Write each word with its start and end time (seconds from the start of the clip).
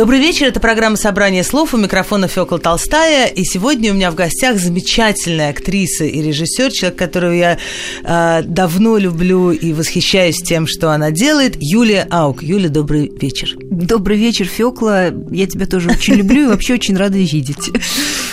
Добрый 0.00 0.18
вечер, 0.18 0.46
это 0.46 0.60
программа 0.60 0.96
«Собрание 0.96 1.44
слов». 1.44 1.74
У 1.74 1.76
микрофона 1.76 2.26
Фёкла 2.26 2.58
Толстая. 2.58 3.26
И 3.26 3.44
сегодня 3.44 3.92
у 3.92 3.94
меня 3.94 4.10
в 4.10 4.14
гостях 4.14 4.56
замечательная 4.56 5.50
актриса 5.50 6.04
и 6.04 6.22
режиссер, 6.22 6.72
человек, 6.72 6.98
которого 6.98 7.32
я 7.32 7.58
э, 8.02 8.42
давно 8.42 8.96
люблю 8.96 9.50
и 9.50 9.74
восхищаюсь 9.74 10.38
тем, 10.38 10.66
что 10.66 10.90
она 10.90 11.10
делает, 11.10 11.56
Юлия 11.60 12.06
Аук. 12.10 12.42
Юля, 12.42 12.70
добрый 12.70 13.12
вечер. 13.14 13.54
Добрый 13.60 14.16
вечер, 14.16 14.46
Фёкла. 14.46 15.12
Я 15.30 15.46
тебя 15.46 15.66
тоже 15.66 15.90
очень 15.90 16.14
люблю 16.14 16.44
и 16.44 16.46
вообще 16.46 16.72
очень 16.72 16.96
рада 16.96 17.18
видеть. 17.18 17.68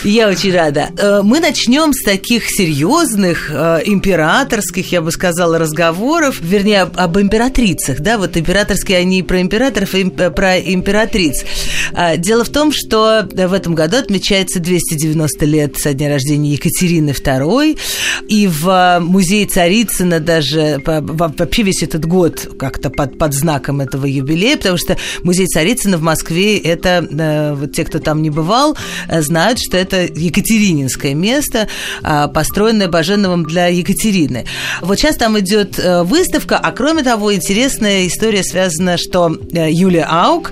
Я 0.07 0.29
очень 0.29 0.53
рада. 0.53 0.89
Э, 0.97 1.21
мы 1.21 1.41
начнем 1.41 1.91
с 1.91 2.01
таких 2.01 2.45
серьезных, 2.47 3.51
э, 3.51 3.81
императорских, 3.83 4.89
я 4.93 5.01
бы 5.01 5.11
сказала, 5.11 5.59
разговоров, 5.59 6.39
вернее, 6.39 6.83
об 6.83 7.19
императрицах. 7.19 7.99
Да, 7.99 8.17
вот 8.17 8.37
императорские 8.37 8.99
они 8.99 9.21
про 9.21 9.41
императоров 9.41 9.93
и 9.95 10.09
э, 10.17 10.31
про 10.31 10.59
императриц. 10.59 11.43
А, 11.91 12.15
дело 12.15 12.45
в 12.45 12.49
том, 12.49 12.71
что 12.71 13.27
в 13.29 13.51
этом 13.51 13.75
году 13.75 13.97
отмечается 13.97 14.61
290 14.61 15.45
лет 15.45 15.77
со 15.77 15.93
дня 15.93 16.07
рождения 16.07 16.53
Екатерины 16.53 17.09
II, 17.09 17.77
и 18.29 18.47
в 18.47 18.99
музее 19.01 19.45
Царицына 19.45 20.21
даже 20.21 20.81
вообще 20.85 21.63
весь 21.63 21.83
этот 21.83 22.05
год 22.05 22.49
как-то 22.57 22.89
под, 22.89 23.17
под 23.17 23.33
знаком 23.33 23.81
этого 23.81 24.05
юбилея, 24.05 24.55
потому 24.55 24.77
что 24.77 24.95
музей 25.23 25.47
Царицына 25.47 25.97
в 25.97 26.01
Москве, 26.01 26.57
это 26.59 27.55
вот 27.59 27.73
те, 27.73 27.83
кто 27.83 27.99
там 27.99 28.21
не 28.21 28.29
бывал, 28.29 28.77
знают, 29.09 29.59
что 29.59 29.75
это 29.75 29.96
Екатерининское 30.05 31.13
место, 31.13 31.67
а, 32.03 32.27
построенное 32.27 32.87
Баженовым 32.87 33.45
для 33.45 33.67
Екатерины. 33.67 34.45
Вот 34.81 34.99
сейчас 34.99 35.15
там 35.17 35.39
идет 35.39 35.79
э, 35.79 36.03
выставка, 36.03 36.57
а 36.57 36.71
кроме 36.71 37.03
того, 37.03 37.33
интересная 37.33 38.07
история 38.07 38.43
связана, 38.43 38.97
что 38.97 39.37
Юлия 39.51 40.05
Аук 40.09 40.51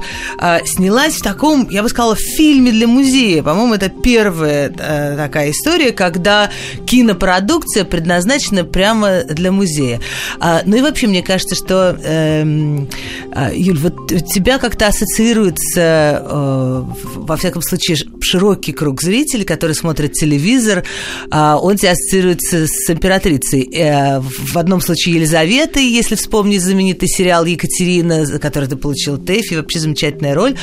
сняла 0.65 0.95
снялась 0.95 1.15
в 1.15 1.23
таком, 1.23 1.67
я 1.69 1.83
бы 1.83 1.89
сказала, 1.89 2.15
фильме 2.15 2.71
для 2.71 2.87
музея. 2.87 3.43
По-моему, 3.43 3.73
это 3.73 3.89
первая 3.89 4.71
э, 4.77 5.17
такая 5.17 5.51
история, 5.51 5.91
когда 5.91 6.49
кинопродукция 6.85 7.83
предназначена 7.83 8.63
прямо 8.63 9.23
для 9.23 9.51
музея. 9.51 9.99
А, 10.39 10.61
ну 10.65 10.77
и 10.77 10.81
вообще, 10.81 11.07
мне 11.07 11.21
кажется, 11.21 11.55
что, 11.55 11.97
э, 12.01 12.43
э, 12.43 13.51
Юль, 13.55 13.77
вот 13.77 14.07
тебя 14.33 14.57
как-то 14.57 14.87
ассоциируется, 14.87 16.23
э, 16.23 16.83
во 17.15 17.35
всяком 17.35 17.61
случае, 17.61 17.97
широкий 18.21 18.71
круг 18.71 19.01
зрителей, 19.01 19.24
которые 19.43 19.75
смотрят 19.75 20.13
телевизор, 20.13 20.83
э, 21.31 21.53
он 21.61 21.77
тебя 21.77 21.91
ассоциируется 21.91 22.67
с 22.67 22.89
императрицей. 22.89 23.69
Э, 23.73 24.19
в 24.21 24.57
одном 24.57 24.81
случае 24.81 25.15
Елизаветой, 25.15 25.85
если 25.85 26.15
вспомнить 26.15 26.61
знаменитый 26.61 27.07
сериал 27.07 27.45
«Екатерина», 27.45 28.25
за 28.25 28.39
который 28.39 28.69
ты 28.69 28.75
получил 28.75 29.17
ТЭФИ, 29.17 29.55
вообще 29.55 29.79
замечательная 29.79 30.33
роль 30.33 30.55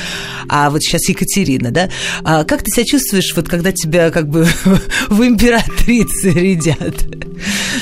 а 0.47 0.69
вот 0.69 0.81
сейчас 0.81 1.07
Екатерина, 1.09 1.71
да? 1.71 1.89
А 2.23 2.43
как 2.43 2.63
ты 2.63 2.71
себя 2.71 2.85
чувствуешь, 2.85 3.33
вот 3.35 3.47
когда 3.47 3.71
тебя 3.71 4.11
как 4.11 4.29
бы 4.29 4.47
в 5.09 5.23
императрице 5.23 6.31
рядят? 6.31 6.95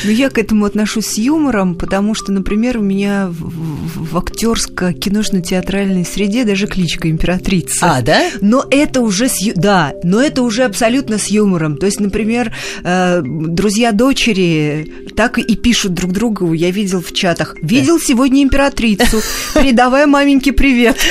Ну, 0.04 0.10
я 0.10 0.30
к 0.30 0.38
этому 0.38 0.66
отношусь 0.66 1.06
с 1.06 1.18
юмором, 1.18 1.76
потому 1.76 2.16
что, 2.16 2.32
например, 2.32 2.78
у 2.78 2.82
меня 2.82 3.28
в, 3.28 4.14
в 4.14 4.18
актерско-киношно-театральной 4.18 6.06
среде 6.06 6.44
даже 6.44 6.68
кличка 6.68 7.10
императрица. 7.10 7.98
А, 7.98 8.02
да? 8.02 8.24
Но 8.42 8.66
это 8.70 9.02
уже 9.02 9.30
с 9.30 9.42
да, 9.56 9.94
но 10.04 10.22
это 10.22 10.42
уже 10.42 10.64
абсолютно 10.64 11.18
с 11.18 11.28
юмором. 11.28 11.78
То 11.78 11.86
есть, 11.86 12.00
например, 12.00 12.56
э, 12.84 13.22
друзья 13.24 13.92
дочери 13.92 14.92
так 15.16 15.38
и 15.38 15.56
пишут 15.56 15.94
друг 15.94 16.12
другу. 16.12 16.54
Я 16.54 16.72
видел 16.72 17.02
в 17.02 17.14
чатах. 17.14 17.56
Видел 17.62 18.00
сегодня 18.00 18.44
императрицу. 18.44 19.22
Передавай 19.54 20.06
маменьке 20.06 20.52
привет. 20.52 20.98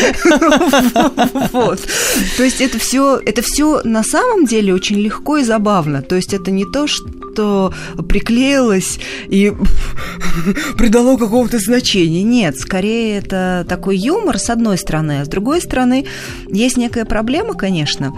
Вот. 1.53 1.81
То 2.37 2.45
есть 2.45 2.61
это 2.61 2.79
все, 2.79 3.21
это 3.25 3.43
все 3.43 3.83
на 3.85 4.03
самом 4.03 4.47
деле 4.47 4.75
очень 4.75 4.99
легко 4.99 5.39
и 5.39 5.45
забавно. 5.45 6.03
То 6.03 6.17
есть 6.17 6.33
это 6.33 6.51
не 6.51 6.65
то, 6.65 6.87
что 6.87 7.73
приклеилось 8.09 8.80
и 9.29 9.53
придало 10.77 11.17
какого-то 11.17 11.59
значения. 11.59 12.23
Нет, 12.23 12.59
скорее 12.59 13.19
это 13.19 13.67
такой 13.69 13.97
юмор 13.97 14.39
с 14.39 14.51
одной 14.51 14.79
стороны, 14.79 15.21
а 15.21 15.25
с 15.25 15.29
другой 15.29 15.61
стороны 15.61 16.07
есть 16.49 16.77
некая 16.77 17.05
проблема, 17.05 17.55
конечно, 17.55 18.13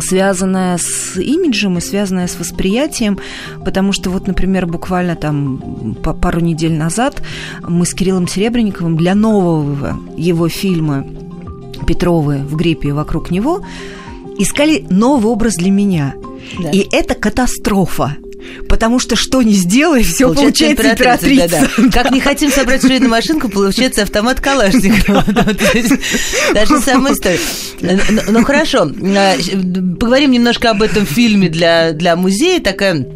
связанная 0.00 0.78
с 0.78 1.16
имиджем 1.16 1.78
и 1.78 1.80
связанная 1.80 2.26
с 2.26 2.38
восприятием, 2.38 3.18
потому 3.64 3.92
что 3.92 4.10
вот, 4.10 4.26
например, 4.26 4.66
буквально 4.66 5.16
там 5.16 5.96
пару 6.02 6.40
недель 6.40 6.74
назад 6.74 7.22
мы 7.66 7.86
с 7.86 7.94
Кириллом 7.94 8.28
Серебренниковым 8.28 8.96
для 8.96 9.14
нового 9.14 9.98
его 10.16 10.48
фильма 10.48 11.06
Петровы 11.86 12.38
в 12.38 12.56
гриппе 12.56 12.92
вокруг 12.92 13.30
него, 13.30 13.62
искали 14.38 14.84
новый 14.90 15.30
образ 15.32 15.54
для 15.54 15.70
меня. 15.70 16.14
Да. 16.58 16.70
И 16.70 16.86
это 16.90 17.14
катастрофа. 17.14 18.16
Потому 18.68 18.98
что 18.98 19.16
что 19.16 19.42
не 19.42 19.54
сделай, 19.54 20.02
все 20.02 20.26
получается, 20.32 20.64
получается 20.64 20.92
императрица. 20.92 21.70
Да, 21.76 21.82
да. 21.84 21.90
Как 21.90 22.10
не 22.10 22.20
хотим 22.20 22.50
собрать 22.50 22.82
швейную 22.82 23.10
машинку, 23.10 23.48
получается 23.48 24.02
автомат 24.02 24.40
Калашникова. 24.40 25.24
Даже 26.54 26.80
самая 26.84 27.14
история. 27.14 27.38
Ну 28.28 28.44
хорошо, 28.44 28.90
а, 29.16 29.36
поговорим 29.98 30.30
немножко 30.30 30.70
об 30.70 30.82
этом 30.82 31.06
фильме 31.06 31.48
для 31.48 32.16
музея. 32.16 32.60
Такая 32.60 33.06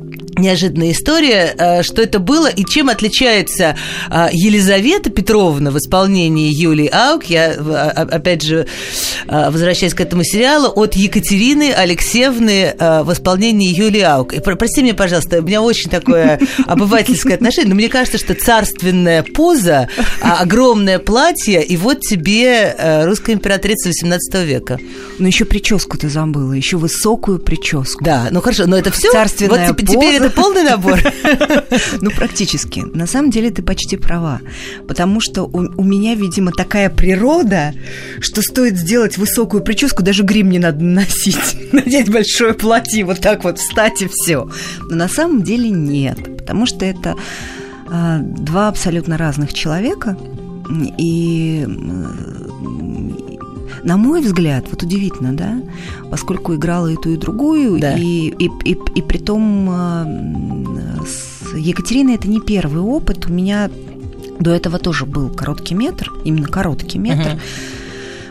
неожиданная 0.40 0.92
история, 0.92 1.54
э, 1.56 1.82
что 1.82 2.02
это 2.02 2.18
было 2.18 2.48
и 2.48 2.64
чем 2.64 2.88
отличается 2.88 3.76
э, 4.10 4.28
Елизавета 4.32 5.10
Петровна 5.10 5.70
в 5.70 5.78
исполнении 5.78 6.52
Юлии 6.52 6.88
Аук, 6.88 7.24
я, 7.24 7.52
опять 7.52 8.42
же, 8.42 8.66
э, 9.26 9.50
возвращаясь 9.50 9.94
к 9.94 10.00
этому 10.00 10.24
сериалу, 10.24 10.68
от 10.68 10.94
Екатерины 10.94 11.72
Алексеевны 11.72 12.74
в 12.78 13.12
исполнении 13.12 13.72
Юлии 13.72 14.00
Аук. 14.00 14.32
И 14.32 14.40
прости 14.40 14.82
меня, 14.82 14.94
пожалуйста, 14.94 15.38
у 15.38 15.42
меня 15.42 15.62
очень 15.62 15.90
такое 15.90 16.40
обывательское 16.66 17.34
отношение, 17.34 17.70
но 17.70 17.74
мне 17.74 17.88
кажется, 17.88 18.18
что 18.18 18.34
царственная 18.34 19.22
поза, 19.22 19.88
а, 20.20 20.40
огромное 20.40 20.98
платье, 20.98 21.62
и 21.62 21.76
вот 21.76 22.00
тебе 22.00 22.74
русская 23.04 23.32
императрица 23.32 23.88
18 23.88 24.44
века. 24.44 24.78
Но 25.18 25.26
еще 25.26 25.44
прическу 25.44 25.98
ты 25.98 26.08
забыла, 26.08 26.52
еще 26.52 26.76
высокую 26.76 27.38
прическу. 27.38 28.04
Да, 28.04 28.28
ну 28.30 28.40
хорошо, 28.40 28.66
но 28.66 28.76
это 28.76 28.90
все. 28.90 29.10
Царственная 29.10 29.68
вот 29.68 29.76
теперь 29.86 30.29
полный 30.30 30.62
набор? 30.62 30.98
Ну, 32.00 32.10
практически. 32.10 32.80
На 32.80 33.06
самом 33.06 33.30
деле 33.30 33.50
ты 33.50 33.62
почти 33.62 33.96
права. 33.96 34.40
Потому 34.88 35.20
что 35.20 35.44
у, 35.44 35.58
у 35.58 35.84
меня, 35.84 36.14
видимо, 36.14 36.52
такая 36.52 36.88
природа, 36.88 37.74
что 38.20 38.42
стоит 38.42 38.76
сделать 38.76 39.18
высокую 39.18 39.62
прическу, 39.62 40.02
даже 40.02 40.22
грим 40.22 40.50
не 40.50 40.58
надо 40.58 40.82
носить. 40.82 41.56
Надеть 41.72 42.10
большое 42.10 42.54
платье, 42.54 43.04
вот 43.04 43.20
так 43.20 43.44
вот 43.44 43.58
встать 43.58 44.02
и 44.02 44.08
все. 44.08 44.48
Но 44.88 44.96
на 44.96 45.08
самом 45.08 45.42
деле 45.42 45.70
нет. 45.70 46.38
Потому 46.38 46.66
что 46.66 46.84
это 46.84 47.16
а, 47.88 48.18
два 48.18 48.68
абсолютно 48.68 49.18
разных 49.18 49.52
человека. 49.52 50.16
И 50.98 51.66
на 53.84 53.96
мой 53.96 54.20
взгляд, 54.20 54.66
вот 54.70 54.82
удивительно, 54.82 55.32
да, 55.32 55.60
поскольку 56.10 56.54
играла 56.54 56.88
и 56.88 56.96
ту, 56.96 57.10
и 57.10 57.16
другую, 57.16 57.80
да. 57.80 57.96
и, 57.96 58.28
и, 58.28 58.50
и, 58.64 58.78
и 58.94 59.02
при 59.02 59.18
том 59.18 59.68
э, 59.70 61.04
с 61.06 61.56
Екатериной 61.56 62.14
это 62.14 62.28
не 62.28 62.40
первый 62.40 62.82
опыт. 62.82 63.26
У 63.26 63.32
меня 63.32 63.70
до 64.38 64.50
этого 64.50 64.78
тоже 64.78 65.06
был 65.06 65.30
короткий 65.30 65.74
метр, 65.74 66.12
именно 66.24 66.48
короткий 66.48 66.98
метр. 66.98 67.30
uh 67.30 67.40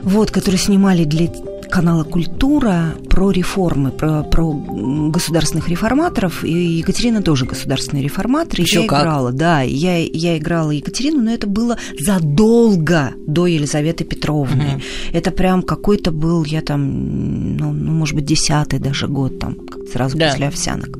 Вот, 0.01 0.31
который 0.31 0.55
снимали 0.57 1.03
для 1.03 1.27
канала 1.69 2.03
«Культура» 2.03 2.95
про 3.09 3.31
реформы, 3.31 3.91
про, 3.91 4.23
про 4.23 4.51
государственных 4.51 5.69
реформаторов. 5.69 6.43
И 6.43 6.51
Екатерина 6.51 7.21
тоже 7.21 7.45
государственный 7.45 8.03
реформатор. 8.03 8.59
Еще 8.59 8.81
я 8.81 8.87
как? 8.87 9.01
играла, 9.01 9.31
да, 9.31 9.61
я, 9.61 9.97
я 9.97 10.37
играла 10.37 10.71
Екатерину, 10.71 11.21
но 11.21 11.31
это 11.31 11.47
было 11.47 11.77
задолго 11.99 13.13
до 13.25 13.47
Елизаветы 13.47 14.03
Петровны. 14.03 14.75
Угу. 14.75 14.81
Это 15.13 15.31
прям 15.31 15.61
какой-то 15.61 16.11
был, 16.11 16.43
я 16.43 16.61
там, 16.61 17.57
ну, 17.57 17.71
ну 17.71 17.91
может 17.91 18.15
быть, 18.15 18.25
десятый 18.25 18.79
даже 18.79 19.07
год, 19.07 19.39
там, 19.39 19.57
сразу 19.91 20.17
да. 20.17 20.29
после 20.29 20.47
овсянок. 20.47 20.99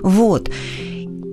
Вот. 0.00 0.50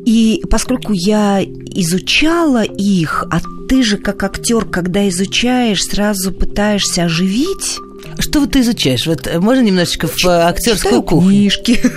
И 0.06 0.44
поскольку 0.50 0.94
я 0.94 1.42
изучала 1.44 2.64
их, 2.64 3.26
а 3.32 3.40
ты 3.68 3.84
же 3.84 3.98
как 3.98 4.24
актер, 4.24 4.66
когда 4.66 5.08
изучаешь, 5.10 5.84
сразу 5.84 6.32
пытаешься 6.32 7.04
оживить 7.04 7.80
Что 8.20 8.42
вот 8.42 8.52
ты 8.52 8.62
изучаешь? 8.62 9.08
Вот 9.08 9.28
э, 9.28 9.40
можно 9.40 9.62
немножечко 9.62 10.08
в 10.08 10.26
э, 10.26 10.30
актерскую 10.30 10.78
Читаю 10.78 11.02
кухню? 11.04 11.30
книжки. 11.30 11.80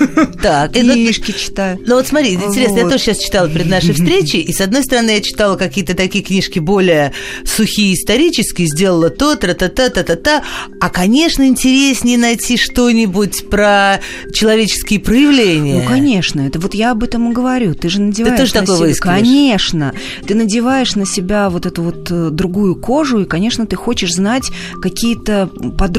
Так, 0.42 0.72
Книжки 0.72 1.32
читаю. 1.32 1.78
Ну 1.86 1.94
вот 1.96 2.06
смотри, 2.06 2.34
интересно, 2.34 2.78
я 2.78 2.84
тоже 2.84 2.98
сейчас 2.98 3.18
читала 3.18 3.48
перед 3.48 3.68
нашей 3.68 3.94
встречей, 3.94 4.40
и 4.40 4.52
с 4.52 4.60
одной 4.60 4.82
стороны 4.82 5.10
я 5.10 5.20
читала 5.20 5.56
какие-то 5.56 5.94
такие 5.94 6.24
книжки 6.24 6.58
более 6.58 7.12
сухие, 7.44 7.94
исторические, 7.94 8.66
сделала 8.66 9.10
то, 9.10 9.36
тра-та-та, 9.36 9.90
та-та-та, 9.90 10.42
а, 10.80 10.90
конечно, 10.90 11.46
интереснее 11.46 12.18
найти 12.18 12.56
что-нибудь 12.56 13.48
про 13.50 14.00
человеческие 14.32 15.00
проявления. 15.00 15.82
Ну, 15.82 15.88
конечно, 15.88 16.40
это 16.40 16.58
вот 16.58 16.74
я 16.74 16.90
об 16.90 17.04
этом 17.04 17.30
и 17.30 17.34
говорю. 17.34 17.74
Ты 17.74 17.88
же 17.88 18.00
надеваешь 18.00 18.50
тоже 18.52 18.82
на 18.82 18.94
себя... 18.94 19.00
Конечно. 19.00 19.94
Ты 20.26 20.34
надеваешь 20.34 20.96
на 20.96 21.06
себя 21.06 21.50
вот 21.50 21.66
эту 21.66 21.82
вот 21.82 22.08
э, 22.10 22.30
другую 22.30 22.74
кожу, 22.74 23.20
и, 23.20 23.24
конечно, 23.24 23.66
ты 23.66 23.76
хочешь 23.76 24.12
знать 24.12 24.50
какие-то 24.80 25.48
подробности, 25.78 25.91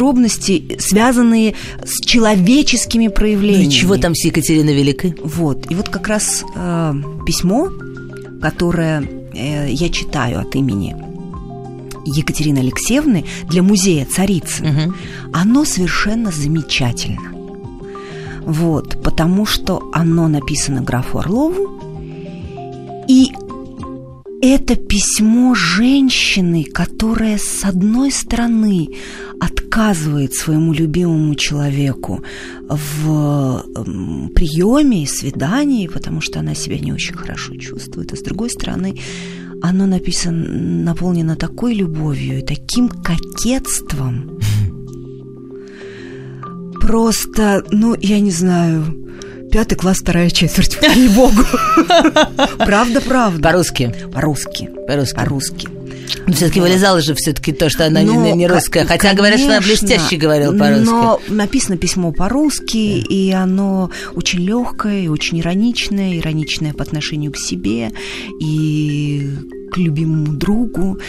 связанные 0.79 1.55
с 1.85 1.99
человеческими 2.05 3.05
Ну 3.07 3.11
проявлениями. 3.11 3.65
и 3.65 3.69
чего 3.71 3.97
там 3.97 4.15
с 4.15 4.25
Екатериной 4.25 4.73
Великой? 4.75 5.15
Вот. 5.23 5.69
И 5.71 5.75
вот 5.75 5.89
как 5.89 6.07
раз 6.07 6.43
э, 6.55 6.93
письмо, 7.25 7.69
которое 8.41 9.03
э, 9.33 9.69
я 9.71 9.89
читаю 9.89 10.39
от 10.41 10.55
имени 10.55 10.95
Екатерины 12.05 12.59
Алексеевны 12.59 13.23
для 13.49 13.63
музея 13.63 14.05
царицы, 14.05 14.63
Мгм. 14.63 14.95
оно 15.33 15.63
совершенно 15.65 16.31
замечательно. 16.31 17.31
Вот, 18.45 19.01
потому 19.01 19.45
что 19.45 19.89
оно 19.93 20.27
написано 20.27 20.81
графу 20.81 21.19
Орлову, 21.19 21.79
и 23.07 23.29
это 24.45 24.75
письмо 24.75 25.55
женщины, 25.55 26.65
которая, 26.65 27.37
с 27.37 27.63
одной 27.63 28.11
стороны, 28.11 28.89
отказывает 29.39 30.33
своему 30.33 30.73
любимому 30.73 31.35
человеку 31.35 32.21
в 32.67 33.63
м, 33.75 34.29
приеме 34.35 35.03
и 35.03 35.07
свидании, 35.07 35.87
потому 35.87 36.19
что 36.19 36.41
она 36.41 36.55
себя 36.55 36.77
не 36.77 36.91
очень 36.91 37.15
хорошо 37.15 37.55
чувствует, 37.55 38.11
а 38.11 38.17
с 38.17 38.21
другой 38.21 38.49
стороны, 38.49 38.99
оно 39.61 39.85
написано, 39.85 40.45
наполнено 40.83 41.37
такой 41.37 41.73
любовью 41.73 42.39
и 42.39 42.45
таким 42.45 42.89
кокетством. 42.89 44.39
Просто, 46.81 47.63
ну, 47.71 47.95
я 47.97 48.19
не 48.19 48.31
знаю, 48.31 49.03
пятый 49.53 49.75
класс, 49.75 49.99
вторая 49.99 50.29
четверть, 50.29 50.77
ей-богу. 50.95 51.43
Правда, 52.57 53.01
правда. 53.01 53.41
По-русски. 53.49 53.93
По-русски. 54.13 54.69
По-русски. 54.87 55.15
По-русски. 55.15 55.67
Но 56.27 56.33
все-таки 56.33 56.59
Вот. 56.59 56.67
вылезало 56.69 57.01
же 57.01 57.15
все-таки 57.15 57.53
то, 57.53 57.69
что 57.69 57.85
она 57.85 58.01
не- 58.01 58.07
Но, 58.11 58.35
не, 58.35 58.47
русская. 58.47 58.81
ко- 58.83 58.87
Хотя 58.89 59.13
говорят, 59.13 59.39
что 59.39 59.47
она 59.49 59.61
конечно, 59.61 59.87
блестяще 59.87 60.15
говорила 60.17 60.51
по-русски. 60.57 60.85
Но 60.85 61.21
написано 61.29 61.77
письмо 61.77 62.11
по-русски, 62.11 62.77
и 62.99 63.31
оно 63.31 63.89
очень 64.13 64.39
легкое, 64.39 65.01
и 65.03 65.07
очень 65.07 65.39
ироничное, 65.39 66.17
ироничное 66.17 66.73
по 66.73 66.83
отношению 66.83 67.31
к 67.31 67.37
себе 67.37 67.91
и 68.39 69.29
к 69.73 69.77
любимому 69.77 70.33
другу. 70.33 70.99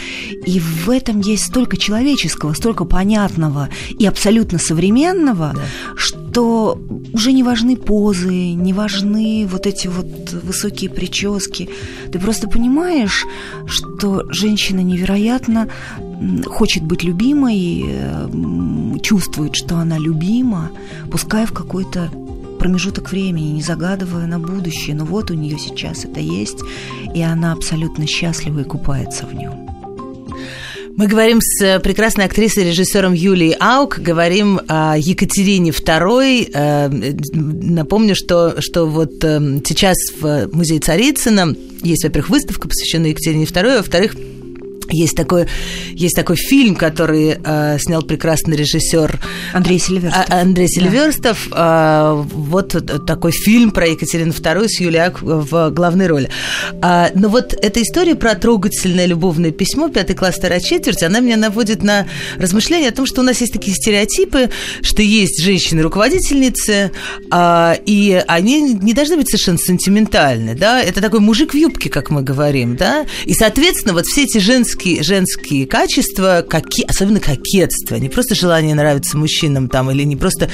И 0.45 0.59
в 0.59 0.89
этом 0.89 1.21
есть 1.21 1.45
столько 1.45 1.77
человеческого, 1.77 2.53
столько 2.53 2.85
понятного 2.85 3.69
и 3.99 4.05
абсолютно 4.07 4.57
современного, 4.57 5.53
что 5.95 6.81
уже 7.13 7.31
не 7.31 7.43
важны 7.43 7.77
позы, 7.77 8.53
не 8.53 8.73
важны 8.73 9.47
вот 9.49 9.67
эти 9.67 9.87
вот 9.87 10.33
высокие 10.43 10.89
прически. 10.89 11.69
Ты 12.11 12.19
просто 12.19 12.47
понимаешь, 12.47 13.25
что 13.67 14.23
женщина 14.31 14.81
невероятно 14.81 15.69
хочет 16.45 16.83
быть 16.83 17.03
любимой, 17.03 17.83
э, 17.87 18.99
чувствует, 19.01 19.55
что 19.55 19.77
она 19.77 19.99
любима, 19.99 20.71
пускай 21.11 21.45
в 21.45 21.51
какой-то 21.51 22.09
промежуток 22.65 23.11
времени, 23.11 23.51
не 23.51 23.61
загадывая 23.61 24.25
на 24.25 24.39
будущее, 24.39 24.95
но 24.95 25.05
вот 25.05 25.29
у 25.29 25.35
нее 25.35 25.59
сейчас 25.59 26.03
это 26.03 26.19
есть, 26.19 26.57
и 27.13 27.21
она 27.21 27.51
абсолютно 27.53 28.07
счастлива 28.07 28.61
и 28.61 28.63
купается 28.63 29.27
в 29.27 29.35
нем. 29.35 29.69
Мы 30.97 31.05
говорим 31.05 31.41
с 31.41 31.61
э, 31.61 31.79
прекрасной 31.79 32.25
актрисой 32.25 32.63
и 32.63 32.67
режиссером 32.69 33.13
Юлией 33.13 33.55
Аук, 33.59 33.99
говорим 33.99 34.61
о 34.67 34.95
Екатерине 34.97 35.69
II. 35.69 36.49
Э, 36.55 36.89
Напомню, 37.33 38.15
что, 38.15 38.59
что 38.59 38.87
вот 38.87 39.23
э, 39.23 39.59
сейчас 39.63 39.97
в 40.19 40.49
музее 40.51 40.79
Царицына 40.79 41.55
есть, 41.83 42.03
во-первых, 42.03 42.31
выставка, 42.31 42.67
посвященная 42.67 43.09
Екатерине 43.09 43.43
II, 43.43 43.73
а 43.73 43.77
во-вторых, 43.77 44.15
есть 44.89 45.15
такой, 45.15 45.47
есть 45.93 46.15
такой 46.15 46.35
фильм, 46.35 46.75
который 46.75 47.37
э, 47.43 47.77
снял 47.79 48.01
прекрасный 48.01 48.55
режиссер 48.57 49.19
Андрей 49.53 49.79
Сильверстов. 49.79 50.25
а- 50.29 50.41
Андрей 50.41 50.67
Да. 50.67 50.73
Сильверстов. 50.81 51.47
а, 51.51 52.13
Вот 52.15 52.75
такой 53.05 53.31
фильм 53.31 53.71
про 53.71 53.87
Екатерину 53.87 54.31
II 54.31 54.67
с 54.67 54.79
Юлией 54.79 55.03
Ак 55.05 55.21
в 55.21 55.69
главной 55.71 56.07
роли. 56.07 56.29
А, 56.81 57.09
Но 57.15 57.29
вот 57.29 57.53
эта 57.53 57.81
история 57.81 58.15
про 58.15 58.35
трогательное 58.35 59.05
любовное 59.05 59.51
письмо, 59.51 59.89
пятый 59.89 60.15
класс, 60.15 60.35
вторая 60.35 60.59
четверть, 60.59 61.03
она 61.03 61.19
меня 61.19 61.37
наводит 61.37 61.83
на 61.83 62.07
размышления 62.37 62.89
о 62.89 62.91
том, 62.91 63.05
что 63.05 63.21
у 63.21 63.23
нас 63.23 63.41
есть 63.41 63.53
такие 63.53 63.75
стереотипы, 63.75 64.49
что 64.81 65.01
есть 65.01 65.41
женщины-руководительницы, 65.99 66.91
а, 67.31 67.77
и 67.85 68.21
они 68.27 68.61
не 68.61 68.93
должны 68.93 69.17
быть 69.17 69.29
совершенно 69.29 69.57
сентиментальны, 69.57 70.55
да, 70.55 70.81
это 70.81 71.01
такой 71.01 71.19
мужик 71.19 71.53
в 71.53 71.57
юбке, 71.57 71.89
как 71.89 72.09
мы 72.09 72.21
говорим, 72.21 72.75
да, 72.75 73.05
и, 73.25 73.33
соответственно, 73.33 73.93
вот 73.93 74.05
все 74.05 74.23
эти 74.23 74.37
женские, 74.39 74.74
женские 74.83 75.65
качества, 75.65 76.45
какие, 76.47 76.85
особенно 76.85 77.19
кокетство, 77.19 77.95
не 77.95 78.09
просто 78.09 78.35
желание 78.35 78.75
нравиться 78.75 79.17
мужчинам 79.17 79.69
там, 79.69 79.91
или 79.91 80.03
не 80.03 80.15
просто 80.15 80.49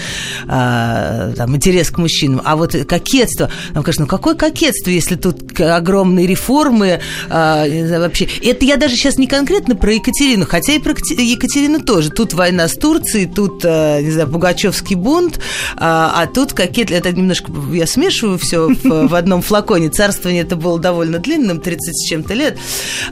а, 0.47 1.33
там, 1.33 1.55
интерес 1.55 1.89
к 1.89 1.97
мужчинам, 1.97 2.41
а 2.43 2.55
вот 2.55 2.75
кокетство. 2.87 3.51
Нам 3.73 3.83
кажется, 3.83 4.03
ну 4.03 4.07
какое 4.07 4.35
кокетство, 4.35 4.89
если 4.89 5.15
тут 5.15 5.59
огромные 5.59 6.27
реформы, 6.27 7.01
а, 7.29 7.65
знаю, 7.67 8.01
вообще. 8.01 8.27
Это 8.43 8.65
я 8.65 8.77
даже 8.77 8.95
сейчас 8.95 9.17
не 9.17 9.27
конкретно 9.27 9.75
про 9.75 9.93
Екатерину, 9.93 10.45
хотя 10.45 10.73
и 10.73 10.79
про 10.79 10.91
Екатерину 10.91 11.81
тоже. 11.81 12.09
Тут 12.09 12.33
война 12.33 12.67
с 12.67 12.73
Турцией, 12.73 13.25
тут, 13.25 13.63
а, 13.65 14.01
не 14.01 14.11
знаю, 14.11 14.29
Пугачевский 14.29 14.95
бунт, 14.95 15.39
а, 15.77 16.13
а 16.15 16.27
тут 16.27 16.53
кокет... 16.53 16.91
Это 16.91 17.11
немножко 17.11 17.51
я 17.73 17.87
смешиваю 17.87 18.37
все 18.37 18.67
в, 18.67 19.07
в 19.07 19.15
одном 19.15 19.41
флаконе. 19.41 19.89
Царствование 19.89 20.43
это 20.43 20.55
было 20.55 20.79
довольно 20.79 21.19
длинным, 21.19 21.59
30 21.59 21.95
с 21.95 22.09
чем-то 22.09 22.33
лет. 22.33 22.57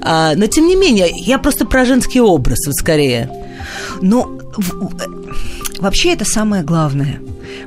А, 0.02 0.34
но, 0.36 0.48
тем 0.48 0.68
не 0.68 0.76
менее, 0.76 0.99
я 1.08 1.38
просто 1.40 1.66
про 1.66 1.86
женский 1.86 2.22
образ, 2.22 2.60
вот 2.68 2.76
скорее. 2.76 3.30
Э, 4.02 4.08
вообще 5.80 6.14
это 6.14 6.26
самое 6.26 6.64
главное. 6.64 7.20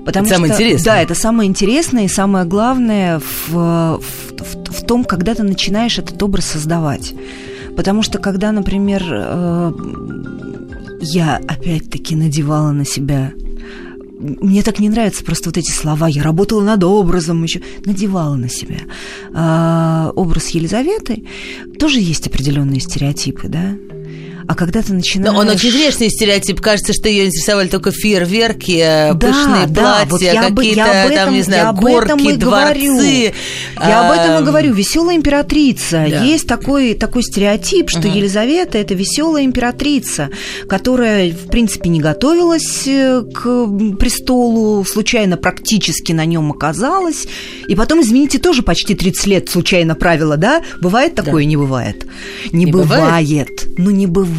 Потому 0.05 0.27
Это 0.27 0.35
самое 0.35 0.53
что, 0.53 0.63
интересное. 0.63 0.85
Да, 0.93 1.01
это 1.03 1.15
самое 1.15 1.49
интересное 1.49 2.05
и 2.05 2.09
самое 2.09 2.45
главное 2.45 3.21
в, 3.21 3.51
в, 3.51 4.01
в- 4.01 4.73
в 4.73 4.87
том, 4.87 5.05
когда 5.05 5.35
ты 5.35 5.43
начинаешь 5.43 5.99
этот 5.99 6.21
образ 6.23 6.47
создавать. 6.47 7.15
Потому 7.77 8.03
что 8.03 8.19
когда, 8.19 8.53
например, 8.53 9.03
э, 9.09 9.73
я 11.01 11.37
опять-таки 11.49 12.15
надевала 12.17 12.73
на 12.73 12.85
себя 12.85 13.33
мне 14.23 14.63
так 14.63 14.79
не 14.79 14.89
нравятся 14.89 15.25
просто 15.25 15.49
вот 15.49 15.59
эти 15.59 15.71
слова. 15.71 16.07
Я 16.09 16.23
работала 16.23 16.63
над 16.63 16.85
образом 16.85 17.43
еще. 17.43 17.61
Надевала 17.85 18.37
на 18.37 18.49
себя. 18.49 18.81
А, 19.35 20.13
образ 20.15 20.49
Елизаветы 20.51 21.25
тоже 21.79 22.01
есть 22.01 22.27
определенные 22.27 22.81
стереотипы, 22.81 23.49
да? 23.49 23.77
А 24.49 24.55
когда 24.55 24.83
ты 24.83 24.93
начинаешь... 24.93 25.33
Но 25.33 25.39
он 25.41 25.49
очень 25.49 25.71
внешний 25.71 26.09
стереотип. 26.11 26.61
Кажется, 26.61 26.93
что 26.93 27.09
ее 27.09 27.27
интересовали 27.27 27.69
только 27.69 27.91
фейерверки, 27.93 28.81
э, 28.83 29.15
Да, 29.15 29.29
пышные 29.29 29.67
да, 29.69 29.83
платья, 30.07 30.11
вот 30.11 30.23
я 30.23 30.43
какие-то 30.49 30.81
я 30.81 31.11
там, 31.25 31.33
не 31.33 31.39
я 31.39 31.45
знаю, 31.45 31.69
об 31.69 31.85
этом 31.85 32.19
горки, 32.19 32.35
и 32.35 32.37
говорю. 32.37 32.81
дворцы. 32.97 33.35
Я 33.81 34.09
об 34.09 34.13
этом 34.19 34.33
и 34.35 34.39
А, 34.39 34.41
говорю. 34.43 34.75
Веселая 34.75 35.17
императрица. 35.17 36.07
Да. 36.11 36.23
Есть 36.25 36.47
такой, 36.47 36.95
такой 36.95 37.23
стереотип, 37.23 37.89
что 37.91 38.09
Мгм. 38.09 38.17
Елизавета 38.17 38.79
это 38.79 38.95
веселая 38.95 39.45
императрица, 39.45 40.29
которая, 40.69 41.31
в 41.31 41.49
принципе, 41.49 41.89
не 41.89 42.01
готовилась 42.01 42.87
э, 42.87 43.23
к 43.33 43.97
престолу, 43.97 44.85
случайно 44.85 45.37
практически 45.37 46.13
на 46.13 46.25
нем 46.25 46.51
оказалась. 46.51 47.27
И 47.69 47.75
потом, 47.75 48.03
извините, 48.03 48.39
тоже 48.39 48.63
почти 48.63 48.95
30 48.95 49.27
лет 49.27 49.49
случайно 49.49 49.95
правила, 49.95 50.37
да? 50.37 50.63
Бывает 50.81 51.15
такое, 51.15 51.43
Да. 51.45 51.49
не 51.49 51.57
бывает? 51.57 52.07
Не, 52.53 52.65
Не 52.65 52.73
бывает? 52.73 52.89
бывает. 53.05 53.49
Ну, 53.79 53.91
не 53.91 54.07
бывает. 54.07 54.32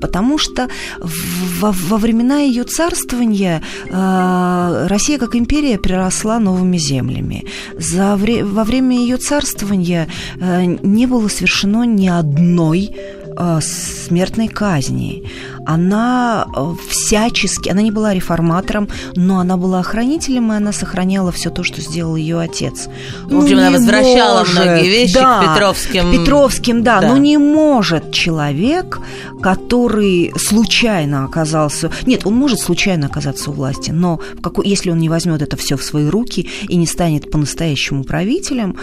Потому 0.00 0.38
что 0.38 0.68
во, 0.98 1.72
во 1.72 1.96
времена 1.96 2.40
ее 2.40 2.64
царствования 2.64 3.62
э, 3.88 4.86
Россия 4.88 5.18
как 5.18 5.34
империя 5.36 5.78
приросла 5.78 6.38
новыми 6.38 6.78
землями. 6.78 7.46
За 7.78 8.16
вре- 8.16 8.44
во 8.44 8.64
время 8.64 8.96
ее 8.96 9.16
царствования 9.16 10.08
э, 10.40 10.64
не 10.82 11.06
было 11.06 11.28
совершено 11.28 11.84
ни 11.84 12.08
одной 12.08 12.90
э, 13.36 13.60
смертной 13.62 14.48
казни. 14.48 15.24
Она 15.66 16.46
э, 16.56 16.74
всячески, 16.88 17.68
она 17.68 17.82
не 17.82 17.90
была 17.90 18.14
реформатором, 18.14 18.88
но 19.14 19.38
она 19.38 19.56
была 19.56 19.80
охранителем, 19.80 20.52
и 20.52 20.56
она 20.56 20.72
сохраняла 20.72 21.30
все 21.32 21.50
то, 21.50 21.62
что 21.62 21.80
сделал 21.80 22.16
ее 22.16 22.40
отец. 22.40 22.88
В 23.24 23.38
общем, 23.38 23.56
Ну, 23.56 23.62
она 23.62 23.70
возвращала 23.70 24.40
может, 24.40 24.54
многие 24.54 24.88
вещи 24.88 25.14
да, 25.14 25.38
к 25.40 25.54
Петровским. 25.54 26.08
к 26.08 26.12
Петровским, 26.12 26.82
да, 26.82 27.00
Да. 27.00 27.08
но 27.08 27.16
не 27.16 27.38
может 27.38 28.12
человек, 28.12 28.98
который 29.42 30.32
случайно 30.36 31.24
оказался... 31.24 31.90
Нет, 32.06 32.26
он 32.26 32.34
может 32.34 32.60
случайно 32.60 33.06
оказаться 33.06 33.50
у 33.50 33.52
власти, 33.52 33.90
но 33.90 34.20
в 34.38 34.42
какой, 34.42 34.66
если 34.68 34.90
он 34.90 34.98
не 34.98 35.08
возьмет 35.08 35.42
это 35.42 35.56
все 35.56 35.76
в 35.76 35.82
свои 35.82 36.06
руки 36.06 36.48
и 36.68 36.76
не 36.76 36.86
станет 36.86 37.30
по-настоящему 37.30 38.04
правителем, 38.04 38.76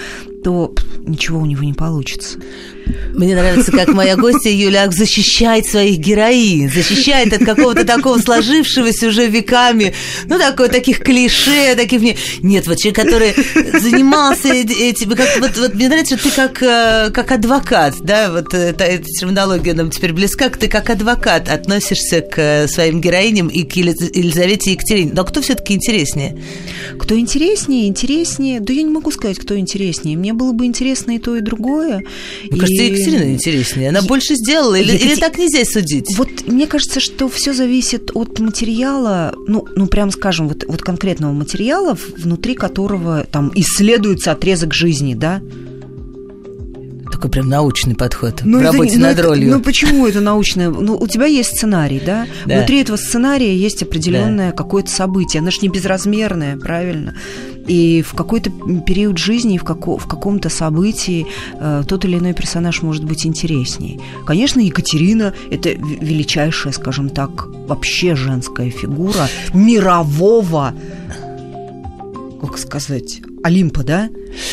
то 0.43 0.73
ничего 1.05 1.39
у 1.39 1.45
него 1.45 1.63
не 1.63 1.73
получится. 1.73 2.39
Мне 3.13 3.35
нравится, 3.35 3.71
как 3.71 3.89
моя 3.89 4.15
гостья 4.15 4.51
Юля 4.51 4.89
защищает 4.89 5.65
своих 5.65 5.99
героинь, 5.99 6.68
защищает 6.73 7.33
от 7.33 7.43
какого-то 7.45 7.83
такого 7.85 8.19
сложившегося 8.19 9.07
уже 9.07 9.27
веками, 9.27 9.93
ну, 10.25 10.37
такой, 10.37 10.69
таких 10.69 10.99
клише, 10.99 11.75
таких... 11.75 12.01
не- 12.01 12.17
Нет, 12.41 12.67
вот 12.67 12.77
человек, 12.77 12.95
который 12.97 13.33
занимался 13.79 14.49
эти- 14.53 14.89
этим... 14.89 15.11
Как, 15.11 15.39
вот, 15.39 15.57
вот 15.57 15.73
мне 15.73 15.87
нравится, 15.89 16.17
что 16.17 16.29
ты 16.29 16.35
как, 16.35 16.61
э, 16.63 17.11
как 17.13 17.31
адвокат, 17.31 17.95
да, 18.01 18.31
вот 18.31 18.53
эта, 18.53 18.83
эта 18.83 19.03
терминология 19.05 19.73
нам 19.73 19.89
теперь 19.91 20.13
близка, 20.13 20.49
ты 20.49 20.67
как 20.67 20.89
адвокат 20.89 21.49
относишься 21.49 22.21
к 22.21 22.37
э, 22.37 22.67
своим 22.67 23.01
героиням 23.01 23.47
и 23.47 23.63
к 23.63 23.73
Елиз- 23.75 24.11
Елизавете 24.13 24.71
и 24.71 24.73
Екатерине. 24.73 25.11
Но 25.13 25.23
кто 25.25 25.41
все-таки 25.41 25.73
интереснее? 25.73 26.37
Кто 26.99 27.17
интереснее, 27.17 27.87
интереснее... 27.87 28.59
Да 28.59 28.73
я 28.73 28.83
не 28.83 28.91
могу 28.91 29.11
сказать, 29.11 29.37
кто 29.39 29.57
интереснее. 29.57 30.17
Мне 30.17 30.33
было 30.33 30.51
бы 30.51 30.65
интересно 30.65 31.11
и 31.15 31.19
то, 31.19 31.35
и 31.35 31.41
другое. 31.41 32.01
Мне 32.49 32.59
кажется, 32.59 32.83
И- 32.83 32.87
Екатерина 32.87 33.31
интереснее. 33.33 33.89
Она 33.89 34.01
больше 34.01 34.35
сделала, 34.35 34.75
или, 34.75 34.93
Екатери- 34.93 35.11
или 35.13 35.15
так 35.19 35.37
нельзя 35.37 35.63
судить? 35.65 36.05
Вот 36.17 36.29
мне 36.59 36.67
кажется, 36.67 36.99
что 36.99 37.29
все 37.29 37.53
зависит 37.53 38.11
от 38.13 38.37
материала, 38.39 39.33
ну, 39.47 39.65
ну 39.77 39.87
прям 39.87 40.11
скажем, 40.11 40.49
вот, 40.49 40.65
вот 40.67 40.81
конкретного 40.81 41.31
материала, 41.31 41.97
внутри 42.17 42.53
которого 42.53 43.23
там 43.23 43.49
исследуется 43.55 44.33
отрезок 44.33 44.73
жизни, 44.73 45.13
да? 45.13 45.41
Такой 47.09 47.31
прям 47.31 47.47
научный 47.47 47.95
подход 47.95 48.41
Ну, 48.43 48.57
в 48.57 48.61
это- 48.61 48.73
работе 48.73 48.97
ну, 48.97 49.03
над 49.03 49.13
это- 49.17 49.23
ролью. 49.29 49.51
Ну, 49.51 49.61
почему 49.61 50.05
это 50.05 50.19
научное? 50.19 50.69
Ну, 50.69 50.97
у 50.97 51.07
тебя 51.07 51.27
есть 51.27 51.55
сценарий, 51.55 52.01
да? 52.05 52.27
Да. 52.45 52.57
Внутри 52.57 52.81
этого 52.81 52.97
сценария 52.97 53.55
есть 53.55 53.81
определенное 53.81 54.51
какое-то 54.51 54.91
событие. 54.91 55.39
Оно 55.39 55.51
же 55.51 55.59
не 55.61 55.69
безразмерное, 55.69 56.57
правильно? 56.57 57.15
И 57.69 58.01
в 58.01 58.13
какой-то 58.13 58.49
период 58.85 59.17
жизни, 59.17 59.57
в, 59.57 59.63
како- 59.63 59.97
в 59.97 60.07
каком-то 60.07 60.49
событии 60.49 61.25
э, 61.53 61.83
тот 61.87 62.05
или 62.05 62.17
иной 62.17 62.33
персонаж 62.33 62.81
может 62.81 63.03
быть 63.03 63.25
интересней. 63.25 63.99
Конечно, 64.25 64.59
Екатерина– 64.59 65.33
это 65.51 65.69
величайшая, 65.69 66.73
скажем 66.73 67.09
так, 67.09 67.47
вообще 67.67 68.15
женская 68.15 68.71
фигура 68.71 69.27
мирового, 69.53 70.73
как 72.41 72.57
сказать, 72.57 73.21
Олимпа, 73.43 73.83
да? 73.83 74.09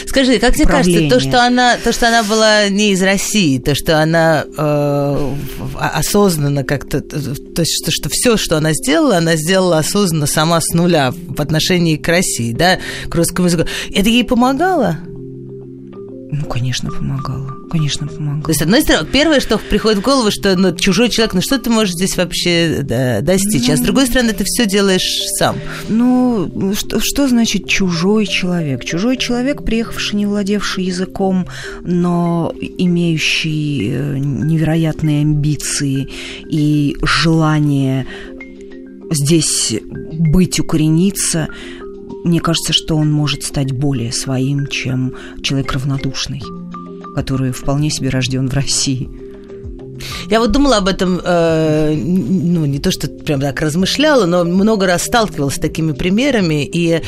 Скажи, 0.07 0.39
как 0.39 0.55
тебе 0.55 0.67
кажется, 0.67 1.09
то, 1.09 1.21
что 1.21 1.45
она, 1.45 1.77
то, 1.77 1.93
что 1.93 2.09
она 2.09 2.23
была 2.23 2.69
не 2.69 2.93
из 2.93 3.03
России, 3.03 3.59
то, 3.59 3.75
что 3.75 4.01
она 4.01 4.45
э, 4.57 5.35
осознанно 5.75 6.65
как-то, 6.65 7.01
то 7.01 7.63
есть 7.63 7.83
что, 7.83 7.91
что 7.91 8.09
все, 8.11 8.37
что 8.37 8.57
она 8.57 8.73
сделала, 8.73 9.19
она 9.19 9.37
сделала 9.37 9.79
осознанно 9.79 10.27
сама 10.27 10.61
с 10.61 10.73
нуля 10.73 11.13
в 11.13 11.41
отношении 11.41 11.97
к 11.97 12.09
России, 12.09 12.53
да, 12.53 12.79
к 13.09 13.15
русскому 13.15 13.49
языку. 13.49 13.65
Это 13.95 14.09
ей 14.09 14.25
помогало? 14.25 14.99
Ну, 16.31 16.45
конечно, 16.47 16.91
помогала. 16.91 17.56
Конечно, 17.71 18.07
помогала. 18.07 18.43
То 18.43 18.51
есть, 18.51 18.61
с 18.61 18.63
одной 18.63 18.83
стороны, 18.83 19.09
первое, 19.11 19.41
что 19.41 19.59
приходит 19.59 19.99
в 19.99 20.03
голову, 20.03 20.31
что 20.31 20.57
ну, 20.57 20.75
чужой 20.75 21.09
человек, 21.09 21.35
ну 21.35 21.41
что 21.41 21.59
ты 21.59 21.71
можешь 21.71 21.95
здесь 21.95 22.17
вообще 22.17 22.81
да, 22.83 23.21
достичь? 23.21 23.69
А 23.69 23.77
с 23.77 23.81
другой 23.81 24.07
стороны, 24.07 24.33
ты 24.33 24.45
все 24.45 24.67
делаешь 24.67 25.21
сам. 25.39 25.57
Ну, 25.89 26.75
что, 26.75 27.01
что 27.01 27.29
значит 27.29 27.69
чужой 27.69 28.27
человек? 28.27 28.85
Чужой 28.85 29.17
человек, 29.17 29.65
приехавший, 29.65 30.19
не 30.19 30.27
владевший 30.27 30.85
языком, 30.85 31.47
но 31.83 32.53
имеющий 32.61 33.91
э, 33.91 34.19
невероятные 34.19 35.23
амбиции 35.23 36.09
и 36.49 36.97
желание 37.03 38.07
здесь 39.11 39.75
быть, 40.13 40.61
укорениться, 40.61 41.49
мне 42.25 42.41
кажется, 42.41 42.73
что 42.73 42.97
он 42.97 43.13
может 43.13 43.45
стать 43.45 43.73
более 43.73 44.13
своим, 44.13 44.67
чем 44.67 45.15
человек 45.43 45.73
равнодушный, 45.73 46.43
который 47.17 47.51
вполне 47.51 47.89
себе 47.89 48.11
рожден 48.11 48.47
в 48.47 48.53
России. 48.53 49.09
Я 50.31 50.39
вот 50.39 50.53
думала 50.53 50.77
об 50.77 50.87
этом, 50.87 51.19
э, 51.25 51.95
ну, 51.95 52.67
не 52.67 52.79
то, 52.79 52.91
что 52.91 53.09
прям 53.09 53.41
так 53.41 53.59
размышляла, 53.63 54.27
но 54.27 54.45
много 54.45 54.87
раз 54.87 55.05
сталкивалась 55.05 55.55
с 55.55 55.59
такими 55.59 55.93
примерами 55.93 56.63
и 56.67 57.01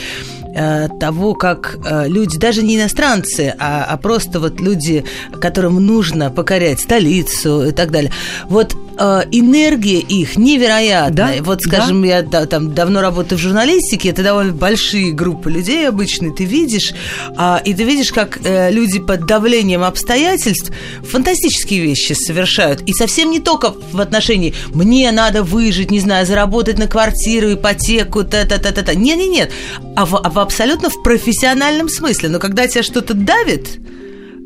э, 0.55 0.89
того, 1.01 1.35
как 1.35 1.79
э, 1.85 2.09
люди, 2.09 2.39
даже 2.39 2.63
не 2.63 2.77
иностранцы, 2.77 3.55
а, 3.59 3.85
а 3.85 3.97
просто 3.97 4.41
вот 4.41 4.61
люди, 4.61 5.05
которым 5.41 5.85
нужно 5.85 6.31
покорять 6.31 6.81
столицу 6.81 7.67
и 7.67 7.73
так 7.73 7.91
далее, 7.91 8.13
вот 8.49 8.75
э, 8.99 9.23
энергия 9.33 9.99
их 9.99 10.37
невероятная. 10.37 11.39
Да, 11.39 11.43
вот, 11.43 11.63
скажем, 11.63 12.03
я 12.03 12.23
да, 12.23 12.47
там 12.47 12.75
давно 12.75 13.01
работаю 13.01 13.39
в 13.39 13.43
журналистике, 13.43 14.11
это 14.11 14.23
довольно 14.23 14.53
большие 14.53 15.13
группы 15.13 15.51
людей 15.51 15.89
обычные, 15.89 16.33
ты 16.33 16.45
видишь, 16.45 16.93
а, 17.37 17.61
и 17.65 17.75
ты 17.75 17.85
видишь, 17.85 18.13
как 18.13 18.39
э, 18.45 18.71
люди 18.71 18.99
под 18.99 19.27
давлением 19.27 19.83
обстоятельств 19.83 20.73
фантастические 21.03 21.81
вещи 21.81 22.13
совершают. 22.13 22.83
И 22.83 22.93
совсем 22.93 23.31
не 23.31 23.41
только 23.41 23.75
в 23.93 24.01
отношении 24.01 24.55
«мне 24.69 25.11
надо 25.13 25.43
выжить, 25.43 25.91
не 25.91 26.01
знаю, 26.01 26.27
заработать 26.27 26.79
на 26.79 26.87
квартиру, 26.87 27.53
ипотеку, 27.53 28.25
та-та-та-та-та». 28.25 28.95
Нет-нет-нет. 28.95 29.51
А 29.97 30.05
в, 30.05 30.17
а 30.17 30.31
в 30.31 30.39
абсолютно 30.49 30.89
в 30.89 31.03
профессиональном 31.03 31.91
смысле. 31.91 32.31
Но 32.31 32.39
когда 32.39 32.67
тебя 32.67 32.83
что-то 32.83 33.13
давит, 33.13 33.79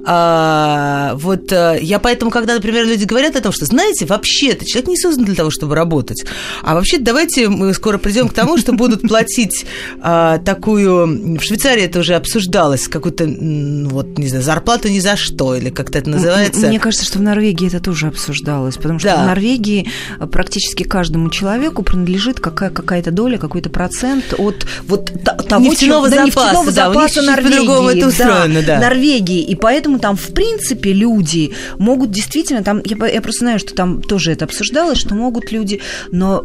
а, 0.04 1.14
вот 1.16 1.52
а, 1.52 1.74
я 1.74 1.98
поэтому, 1.98 2.30
когда, 2.30 2.54
например, 2.54 2.86
люди 2.86 3.04
говорят 3.04 3.36
о 3.36 3.40
том, 3.40 3.52
что, 3.52 3.64
знаете, 3.66 4.06
вообще 4.06 4.50
этот 4.50 4.66
человек 4.66 4.88
не 4.88 4.96
создан 4.96 5.24
для 5.24 5.34
того, 5.34 5.50
чтобы 5.50 5.74
работать, 5.74 6.24
а 6.62 6.74
вообще 6.74 6.98
давайте 6.98 7.48
мы 7.48 7.72
скоро 7.74 7.98
придем 7.98 8.28
к 8.28 8.32
тому, 8.32 8.58
что 8.58 8.72
будут 8.72 9.02
платить 9.02 9.64
а, 10.00 10.38
такую... 10.38 11.38
В 11.38 11.42
Швейцарии 11.42 11.84
это 11.84 12.00
уже 12.00 12.14
обсуждалось, 12.14 12.88
какую-то, 12.88 13.24
вот, 13.26 14.18
не 14.18 14.28
знаю, 14.28 14.42
зарплату 14.44 14.88
ни 14.88 14.98
за 15.00 15.16
что, 15.16 15.54
или 15.56 15.70
как-то 15.70 15.98
это 15.98 16.10
называется. 16.10 16.66
Мне 16.66 16.78
кажется, 16.80 17.06
что 17.06 17.18
в 17.18 17.22
Норвегии 17.22 17.68
это 17.68 17.80
тоже 17.80 18.08
обсуждалось, 18.08 18.76
потому 18.76 18.98
что 18.98 19.08
Да. 19.08 19.22
в 19.22 19.26
Норвегии 19.26 19.88
э, 20.18 20.26
практически 20.26 20.82
каждому 20.82 21.30
человеку 21.30 21.82
принадлежит 21.82 22.40
какая- 22.40 22.70
какая-то 22.70 23.10
доля, 23.10 23.38
какой-то 23.38 23.70
процент 23.70 24.34
от 24.38 24.66
вот 24.86 25.12
того, 25.48 25.64
Нефтяного 25.64 26.08
да, 26.08 26.26
запаса, 26.26 26.64
нефтяного 26.64 26.72
да, 26.72 26.90
у 26.90 27.02
них 27.02 27.16
Норвегии. 27.26 27.50
по-другому 27.58 27.88
это 27.90 28.06
устроено, 28.08 28.62
да. 28.62 28.78
Норвегии. 28.80 29.42
И 29.42 29.54
поэтому 29.54 29.91
там, 29.98 30.16
в 30.16 30.28
принципе, 30.28 30.92
люди 30.92 31.52
могут 31.78 32.10
действительно, 32.10 32.62
там, 32.62 32.82
я, 32.84 33.06
я 33.06 33.22
просто 33.22 33.40
знаю, 33.40 33.58
что 33.58 33.74
там 33.74 34.02
тоже 34.02 34.32
это 34.32 34.44
обсуждалось, 34.44 34.98
что 34.98 35.14
могут 35.14 35.52
люди, 35.52 35.80
но 36.10 36.44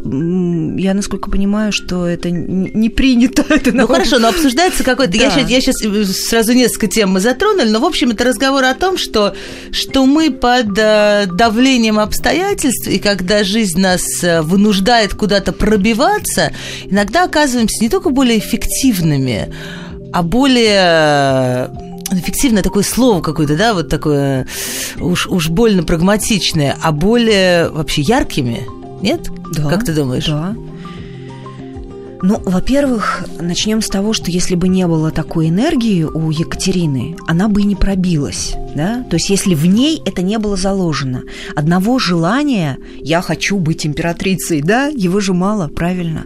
я, 0.78 0.94
насколько 0.94 1.30
понимаю, 1.30 1.72
что 1.72 2.06
это 2.06 2.30
не 2.30 2.88
принято. 2.88 3.44
Это 3.48 3.72
Ну 3.72 3.86
хорошо, 3.86 4.18
но 4.18 4.28
обсуждается 4.28 4.84
какой-то... 4.84 5.16
Я, 5.16 5.24
Да. 5.24 5.30
сейчас, 5.30 5.50
я 5.50 5.60
сейчас 5.60 5.76
сразу 6.28 6.52
несколько 6.52 6.86
тем 6.86 7.10
мы 7.10 7.20
затронули, 7.20 7.68
но, 7.68 7.80
в 7.80 7.84
общем, 7.84 8.10
это 8.10 8.24
разговор 8.24 8.64
о 8.64 8.74
том, 8.74 8.98
что, 8.98 9.34
что 9.72 10.06
мы 10.06 10.30
под 10.30 10.78
э, 10.78 11.26
давлением 11.32 11.98
обстоятельств, 11.98 12.88
и 12.88 12.98
когда 12.98 13.44
жизнь 13.44 13.80
нас 13.80 14.02
э, 14.22 14.42
вынуждает 14.42 15.14
куда-то 15.14 15.52
пробиваться, 15.52 16.52
иногда 16.84 17.24
оказываемся 17.24 17.82
не 17.82 17.88
только 17.88 18.10
более 18.10 18.38
эффективными, 18.38 19.52
а 20.12 20.22
более 20.22 21.70
э, 22.10 22.18
эффективное 22.18 22.62
такое 22.62 22.82
слово 22.82 23.22
какое-то, 23.22 23.56
да, 23.56 23.74
вот 23.74 23.88
такое 23.88 24.46
уж, 24.98 25.26
уж 25.26 25.48
больно 25.48 25.82
прагматичное, 25.82 26.76
а 26.82 26.92
более 26.92 27.68
вообще 27.70 28.02
яркими, 28.02 28.66
нет? 29.02 29.28
Да, 29.54 29.68
Как 29.68 29.84
ты 29.84 29.94
думаешь? 29.94 30.26
Да. 30.26 30.54
Ну, 32.20 32.40
во-первых, 32.44 33.24
начнем 33.38 33.80
с 33.80 33.86
того, 33.86 34.12
что 34.12 34.30
если 34.30 34.56
бы 34.56 34.66
не 34.68 34.86
было 34.88 35.12
такой 35.12 35.50
энергии 35.50 36.02
у 36.02 36.30
Екатерины, 36.30 37.16
она 37.28 37.48
бы 37.48 37.60
и 37.60 37.64
не 37.64 37.76
пробилась, 37.76 38.54
да? 38.74 39.04
То 39.08 39.14
есть 39.14 39.30
если 39.30 39.54
в 39.54 39.64
ней 39.66 40.02
это 40.04 40.22
не 40.22 40.38
было 40.38 40.56
заложено. 40.56 41.22
Одного 41.54 41.98
желания 42.00 42.78
«я 42.96 43.20
хочу 43.20 43.58
быть 43.58 43.86
императрицей», 43.86 44.62
да? 44.62 44.86
Его 44.86 45.20
же 45.20 45.32
мало, 45.32 45.68
правильно? 45.68 46.24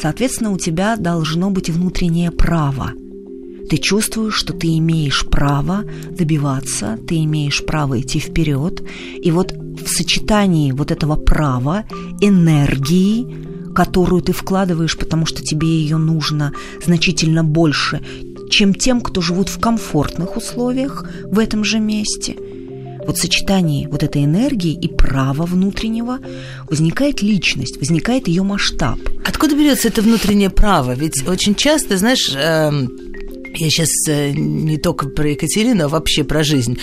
Соответственно, 0.00 0.52
у 0.52 0.58
тебя 0.58 0.96
должно 0.96 1.50
быть 1.50 1.70
внутреннее 1.70 2.30
право. 2.30 2.92
Ты 3.70 3.76
чувствуешь, 3.76 4.34
что 4.34 4.52
ты 4.52 4.66
имеешь 4.78 5.24
право 5.24 5.84
добиваться, 6.10 6.98
ты 7.06 7.22
имеешь 7.22 7.64
право 7.64 8.00
идти 8.00 8.18
вперед. 8.18 8.82
И 9.22 9.30
вот 9.30 9.52
в 9.52 9.86
сочетании 9.86 10.72
вот 10.72 10.90
этого 10.90 11.14
права, 11.14 11.84
энергии, 12.20 13.72
которую 13.72 14.22
ты 14.22 14.32
вкладываешь, 14.32 14.98
потому 14.98 15.24
что 15.24 15.42
тебе 15.42 15.68
ее 15.68 15.98
нужно 15.98 16.52
значительно 16.84 17.44
больше, 17.44 18.02
чем 18.50 18.74
тем, 18.74 19.00
кто 19.00 19.20
живут 19.20 19.48
в 19.48 19.60
комфортных 19.60 20.36
условиях 20.36 21.08
в 21.30 21.38
этом 21.38 21.62
же 21.62 21.78
месте. 21.78 22.34
вот 23.06 23.18
в 23.18 23.20
сочетании 23.20 23.86
вот 23.86 24.02
этой 24.02 24.24
энергии 24.24 24.74
и 24.74 24.88
права 24.88 25.46
внутреннего 25.46 26.18
возникает 26.68 27.22
личность, 27.22 27.78
возникает 27.78 28.28
ее 28.28 28.42
масштаб. 28.42 28.98
Откуда 29.24 29.54
берется 29.54 29.88
это 29.88 30.02
внутреннее 30.02 30.50
право? 30.50 30.94
Ведь 30.94 31.26
очень 31.26 31.54
часто, 31.54 31.96
знаешь, 31.96 32.30
эм, 32.34 33.09
я 33.54 33.70
сейчас 33.70 33.90
э, 34.08 34.30
не 34.30 34.78
только 34.78 35.08
про 35.08 35.30
Екатерину, 35.30 35.84
а 35.84 35.88
вообще 35.88 36.24
про 36.24 36.42
жизнь. 36.42 36.78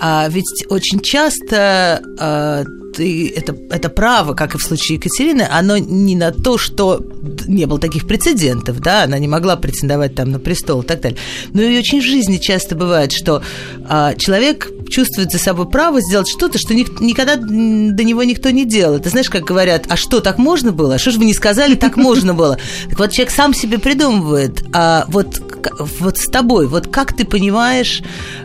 А 0.00 0.28
ведь 0.28 0.64
очень 0.68 1.00
часто 1.00 2.02
а, 2.18 2.64
ты, 2.94 3.28
это, 3.34 3.56
это 3.70 3.88
право, 3.88 4.34
как 4.34 4.54
и 4.54 4.58
в 4.58 4.62
случае 4.62 4.96
Екатерины, 4.96 5.46
оно 5.50 5.78
не 5.78 6.14
на 6.16 6.30
то, 6.30 6.58
что 6.58 7.04
не 7.46 7.66
было 7.66 7.78
таких 7.78 8.06
прецедентов, 8.06 8.80
да, 8.80 9.04
она 9.04 9.18
не 9.18 9.28
могла 9.28 9.56
претендовать 9.56 10.14
там 10.14 10.30
на 10.30 10.38
престол 10.38 10.82
и 10.82 10.86
так 10.86 11.00
далее. 11.00 11.18
Но 11.52 11.62
и 11.62 11.78
очень 11.78 12.00
в 12.00 12.04
жизни 12.04 12.36
часто 12.36 12.74
бывает, 12.74 13.12
что 13.12 13.42
а, 13.88 14.14
человек 14.14 14.70
чувствует 14.88 15.32
за 15.32 15.38
собой 15.38 15.68
право 15.68 16.00
сделать 16.00 16.28
что-то, 16.28 16.58
что 16.58 16.74
ник- 16.74 17.00
никогда 17.00 17.36
до 17.36 18.04
него 18.04 18.22
никто 18.22 18.50
не 18.50 18.64
делал. 18.64 18.98
Ты 18.98 19.08
знаешь, 19.10 19.30
как 19.30 19.44
говорят, 19.44 19.86
а 19.88 19.96
что, 19.96 20.20
так 20.20 20.38
можно 20.38 20.72
было? 20.72 20.98
Что 20.98 21.12
же 21.12 21.18
вы 21.18 21.24
не 21.24 21.34
сказали, 21.34 21.74
так 21.74 21.96
можно 21.96 22.34
было? 22.34 22.58
Так 22.90 22.98
вот, 22.98 23.10
человек 23.12 23.32
сам 23.32 23.54
себе 23.54 23.78
придумывает, 23.78 24.62
а 24.72 25.06
вот, 25.08 25.40
вот 25.78 26.18
с 26.18 26.28
тобой, 26.28 26.66
вот 26.66 26.88
как 26.88 27.16
ты 27.16 27.24
понимаешь 27.24 28.02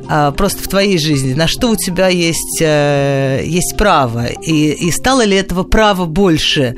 а, 0.08 0.32
просто 0.32 0.64
в 0.64 0.68
твоей 0.68 0.98
жизни, 0.98 1.34
на 1.34 1.48
что 1.48 1.70
у 1.70 1.76
тебя 1.76 2.08
есть, 2.08 2.62
а, 2.62 3.42
есть 3.42 3.76
право, 3.78 4.26
и, 4.26 4.72
и 4.72 4.92
стало 4.92 5.24
ли 5.24 5.36
этого 5.36 5.64
права 5.64 6.06
больше 6.06 6.76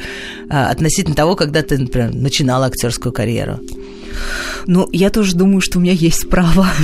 а, 0.50 0.70
относительно 0.70 1.16
того, 1.16 1.36
когда 1.36 1.62
ты, 1.62 1.78
например, 1.78 2.14
начинала 2.14 2.68
актерскую 2.68 3.14
карьеру? 3.14 3.60
Ну, 4.68 4.88
я 4.92 5.10
тоже 5.10 5.36
думаю, 5.36 5.62
что 5.62 5.80
у 5.80 5.82
меня 5.82 5.94
есть 5.94 6.30
право. 6.30 6.68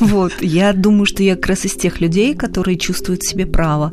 Вот. 0.00 0.32
Я 0.40 0.72
думаю, 0.72 1.06
что 1.06 1.22
я 1.22 1.34
как 1.34 1.46
раз 1.48 1.64
из 1.64 1.74
тех 1.74 2.00
людей, 2.00 2.34
которые 2.34 2.78
чувствуют 2.78 3.22
себе 3.22 3.46
право 3.46 3.92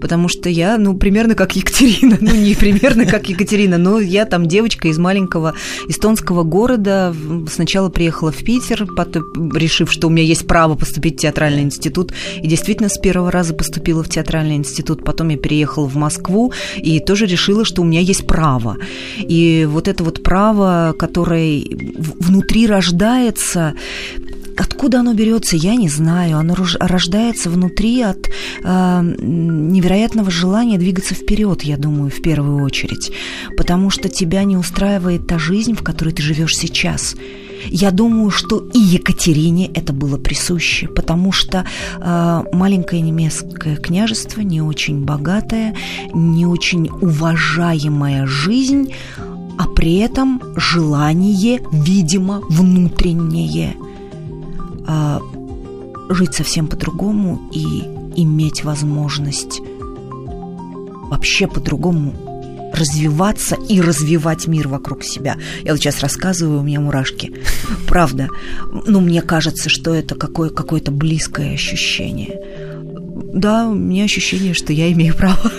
потому 0.00 0.28
что 0.28 0.48
я, 0.48 0.78
ну, 0.78 0.96
примерно 0.96 1.34
как 1.34 1.56
Екатерина, 1.56 2.18
ну, 2.20 2.34
не 2.34 2.54
примерно 2.54 3.06
как 3.06 3.28
Екатерина, 3.28 3.78
но 3.78 4.00
я 4.00 4.24
там 4.24 4.46
девочка 4.46 4.88
из 4.88 4.98
маленького 4.98 5.54
эстонского 5.88 6.42
города, 6.42 7.14
сначала 7.50 7.88
приехала 7.88 8.32
в 8.32 8.38
Питер, 8.38 8.86
потом, 8.96 9.52
решив, 9.52 9.92
что 9.92 10.08
у 10.08 10.10
меня 10.10 10.22
есть 10.22 10.46
право 10.46 10.74
поступить 10.74 11.18
в 11.18 11.20
театральный 11.22 11.62
институт, 11.62 12.12
и 12.40 12.46
действительно 12.46 12.88
с 12.88 12.98
первого 12.98 13.30
раза 13.30 13.54
поступила 13.54 14.02
в 14.02 14.08
театральный 14.08 14.56
институт, 14.56 15.04
потом 15.04 15.28
я 15.28 15.36
переехала 15.36 15.88
в 15.88 15.96
Москву 15.96 16.52
и 16.76 17.00
тоже 17.00 17.26
решила, 17.26 17.64
что 17.64 17.82
у 17.82 17.84
меня 17.84 18.00
есть 18.00 18.26
право. 18.26 18.76
И 19.18 19.66
вот 19.68 19.88
это 19.88 20.04
вот 20.04 20.22
право, 20.22 20.94
которое 20.98 21.58
внутри 21.94 22.66
рождается, 22.66 23.74
Откуда 24.58 25.00
оно 25.00 25.14
берется, 25.14 25.56
я 25.56 25.76
не 25.76 25.88
знаю. 25.88 26.38
Оно 26.38 26.56
рождается 26.80 27.48
внутри 27.48 28.02
от 28.02 28.28
э, 28.64 29.00
невероятного 29.20 30.32
желания 30.32 30.78
двигаться 30.78 31.14
вперед, 31.14 31.62
я 31.62 31.76
думаю, 31.76 32.10
в 32.10 32.20
первую 32.20 32.64
очередь. 32.64 33.12
Потому 33.56 33.90
что 33.90 34.08
тебя 34.08 34.42
не 34.42 34.56
устраивает 34.56 35.28
та 35.28 35.38
жизнь, 35.38 35.74
в 35.74 35.84
которой 35.84 36.12
ты 36.12 36.22
живешь 36.22 36.56
сейчас. 36.56 37.14
Я 37.66 37.90
думаю, 37.92 38.30
что 38.30 38.68
и 38.72 38.78
Екатерине 38.78 39.70
это 39.74 39.92
было 39.92 40.16
присуще, 40.16 40.88
потому 40.88 41.30
что 41.30 41.64
э, 42.00 42.42
маленькое 42.52 43.02
немецкое 43.02 43.76
княжество, 43.76 44.40
не 44.40 44.60
очень 44.60 45.04
богатое, 45.04 45.76
не 46.12 46.46
очень 46.46 46.88
уважаемая 46.88 48.26
жизнь, 48.26 48.92
а 49.58 49.66
при 49.66 49.96
этом 49.96 50.40
желание, 50.56 51.60
видимо, 51.72 52.40
внутреннее– 52.48 53.74
а, 54.90 55.20
жить 56.08 56.32
совсем 56.32 56.66
по-другому 56.66 57.50
и 57.52 57.82
иметь 58.16 58.64
возможность 58.64 59.60
вообще 61.10 61.46
по-другому 61.46 62.14
развиваться 62.72 63.56
и 63.68 63.82
развивать 63.82 64.46
мир 64.46 64.68
вокруг 64.68 65.04
себя. 65.04 65.36
Я 65.62 65.72
вот 65.72 65.80
сейчас 65.80 66.00
рассказываю, 66.00 66.60
у 66.60 66.62
меня 66.62 66.80
мурашки. 66.80 67.34
Правда. 67.86 68.28
Но 68.86 69.00
мне 69.00 69.20
кажется, 69.20 69.68
что 69.68 69.94
это 69.94 70.14
какое- 70.14 70.50
какое-то 70.50 70.90
близкое 70.90 71.52
ощущение. 71.54 72.40
Да, 73.38 73.68
у 73.68 73.74
меня 73.74 74.04
ощущение, 74.04 74.52
что 74.52 74.72
я 74.72 74.90
имею 74.92 75.14
право. 75.14 75.52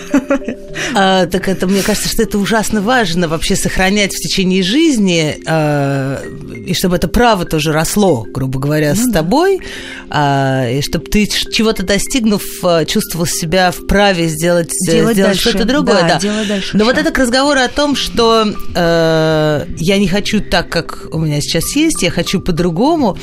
А, 0.94 1.26
так 1.26 1.48
это, 1.48 1.66
мне 1.66 1.82
кажется, 1.82 2.08
что 2.08 2.22
это 2.22 2.38
ужасно 2.38 2.80
важно 2.80 3.28
вообще 3.28 3.56
сохранять 3.56 4.12
в 4.12 4.16
течение 4.16 4.62
жизни, 4.62 5.38
а, 5.46 6.20
и 6.66 6.74
чтобы 6.74 6.96
это 6.96 7.08
право 7.08 7.44
тоже 7.44 7.72
росло, 7.72 8.26
грубо 8.28 8.58
говоря, 8.58 8.94
ну, 8.96 9.10
с 9.10 9.12
тобой, 9.12 9.60
а, 10.08 10.68
и 10.68 10.80
чтобы 10.82 11.06
ты 11.06 11.26
чего-то 11.26 11.84
достигнув, 11.84 12.42
а, 12.62 12.84
чувствовал 12.84 13.26
себя 13.26 13.70
вправе 13.70 14.28
сделать, 14.28 14.72
делать 14.86 15.14
сделать 15.14 15.38
что-то 15.38 15.64
другое. 15.64 16.02
Да, 16.02 16.08
да. 16.08 16.18
Делать 16.18 16.48
дальше. 16.48 16.76
Но 16.76 16.84
вот 16.84 16.98
это 16.98 17.10
к 17.10 17.18
разговору 17.18 17.60
о 17.60 17.68
том, 17.68 17.96
что 17.96 18.46
э, 18.74 19.66
я 19.78 19.98
не 19.98 20.08
хочу 20.08 20.40
так, 20.40 20.68
как 20.70 21.08
у 21.12 21.18
меня 21.18 21.40
сейчас 21.40 21.74
есть, 21.76 22.02
я 22.02 22.10
хочу 22.10 22.40
по-другому. 22.40 23.18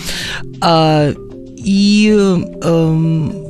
Э, 0.63 1.13
и 1.57 2.15
э, 2.15 3.46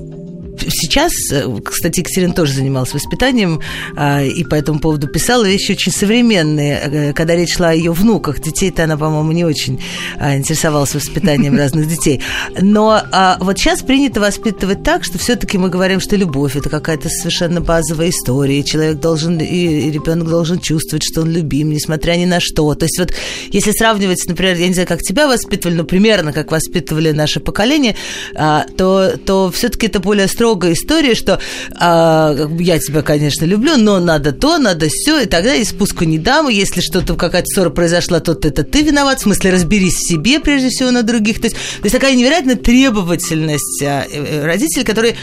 сейчас, 0.69 1.11
э, 1.31 1.45
кстати, 1.63 1.99
Екатерина 1.99 2.33
тоже 2.33 2.53
занималась 2.53 2.93
воспитанием 2.93 3.61
а, 3.95 4.23
и 4.23 4.43
по 4.43 4.55
этому 4.55 4.79
поводу 4.79 5.07
писала 5.07 5.45
вещи 5.45 5.71
очень 5.73 5.91
современные. 5.91 6.79
Э, 6.83 7.13
когда 7.13 7.35
речь 7.35 7.55
шла 7.55 7.69
о 7.69 7.73
ее 7.73 7.91
внуках, 7.91 8.39
детей-то 8.39 8.83
она, 8.83 8.97
по-моему, 8.97 9.31
не 9.31 9.45
очень 9.45 9.81
а, 10.17 10.35
интересовалась 10.35 10.93
воспитанием 10.95 11.57
разных 11.57 11.87
детей. 11.87 12.21
Но 12.59 13.01
а, 13.11 13.37
вот 13.39 13.57
сейчас 13.57 13.81
принято 13.81 14.19
воспитывать 14.19 14.83
так, 14.83 15.03
что 15.03 15.17
все-таки 15.17 15.57
мы 15.57 15.69
говорим, 15.69 15.99
что 15.99 16.15
любовь 16.15 16.55
это 16.55 16.69
какая-то 16.69 17.09
совершенно 17.09 17.61
базовая 17.61 18.09
история, 18.09 18.63
человек 18.63 18.99
должен, 18.99 19.39
и 19.39 19.91
ребенок 19.91 20.29
должен 20.29 20.59
чувствовать, 20.59 21.03
что 21.03 21.21
он 21.21 21.31
любим, 21.31 21.71
несмотря 21.71 22.13
ни 22.13 22.25
на 22.25 22.39
что. 22.39 22.73
То 22.75 22.85
есть 22.85 22.99
вот 22.99 23.13
если 23.51 23.71
сравнивать, 23.71 24.23
например, 24.27 24.55
я 24.57 24.67
не 24.67 24.73
знаю, 24.73 24.87
как 24.87 25.01
тебя 25.01 25.27
воспитывали, 25.27 25.75
но 25.75 25.83
примерно 25.83 26.33
как 26.33 26.51
воспитывали 26.51 27.11
наше 27.11 27.39
поколение, 27.39 27.95
то, 28.33 29.13
то 29.25 29.51
все-таки 29.51 29.87
это 29.87 29.99
более 29.99 30.27
строго 30.27 30.46
строгая 30.47 30.73
история, 30.73 31.13
что 31.13 31.39
а, 31.77 32.33
я 32.59 32.79
тебя, 32.79 33.01
конечно, 33.01 33.43
люблю, 33.43 33.75
но 33.75 33.99
надо 33.99 34.31
то, 34.31 34.57
надо 34.57 34.87
все, 34.89 35.19
и 35.19 35.25
тогда 35.25 35.55
и 35.55 35.65
спуску 35.65 36.05
не 36.05 36.17
дам, 36.17 36.49
и 36.49 36.53
если 36.53 36.79
что-то, 36.79 37.15
какая-то 37.15 37.47
ссора 37.47 37.69
произошла, 37.69 38.21
то 38.21 38.31
это 38.31 38.63
ты 38.63 38.81
виноват, 38.81 39.19
в 39.19 39.23
смысле 39.23 39.51
разберись 39.51 39.95
в 39.95 40.07
себе, 40.07 40.39
прежде 40.39 40.69
всего, 40.69 40.91
на 40.91 41.03
других. 41.03 41.41
То 41.41 41.47
есть, 41.47 41.55
то 41.55 41.83
есть 41.83 41.93
такая 41.93 42.15
невероятная 42.15 42.55
требовательность 42.55 43.83
а, 43.83 44.05
э, 44.09 44.23
э, 44.25 44.45
родителей, 44.45 44.85
которые 44.85 45.17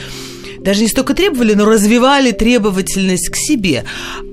даже 0.59 0.83
не 0.83 0.89
столько 0.89 1.15
требовали, 1.15 1.55
но 1.55 1.65
развивали 1.65 2.33
требовательность 2.33 3.31
к 3.31 3.37
себе. 3.37 3.85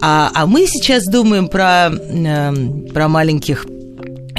А, 0.01 0.29
а 0.33 0.45
мы 0.45 0.67
сейчас 0.67 1.05
думаем 1.05 1.47
про, 1.47 1.89
э, 1.89 2.53
про 2.93 3.07
маленьких 3.07 3.65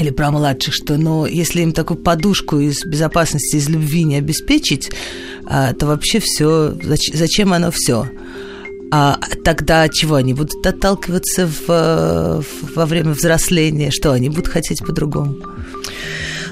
или 0.03 0.11
про 0.11 0.31
младших, 0.31 0.75
что 0.75 0.97
ну, 0.97 1.27
если 1.27 1.63
им 1.63 1.73
такую 1.73 1.99
подушку 1.99 2.59
из 2.59 2.85
безопасности, 2.85 3.57
из 3.57 3.69
любви 3.69 4.05
не 4.05 4.17
обеспечить, 4.17 4.91
а, 5.47 5.73
то 5.73 5.87
вообще 5.87 6.21
все, 6.21 6.75
зачем 7.13 7.53
оно 7.53 7.71
все? 7.71 8.09
А 8.91 9.19
тогда 9.43 9.89
чего 9.89 10.17
они 10.17 10.35
будут 10.35 10.67
отталкиваться 10.67 11.47
в, 11.47 11.67
в, 11.67 12.77
во 12.77 12.87
время 12.87 13.13
взросления? 13.13 13.91
Что 13.91 14.13
они 14.13 14.29
будут 14.29 14.49
хотеть 14.49 14.85
по-другому? 14.85 15.37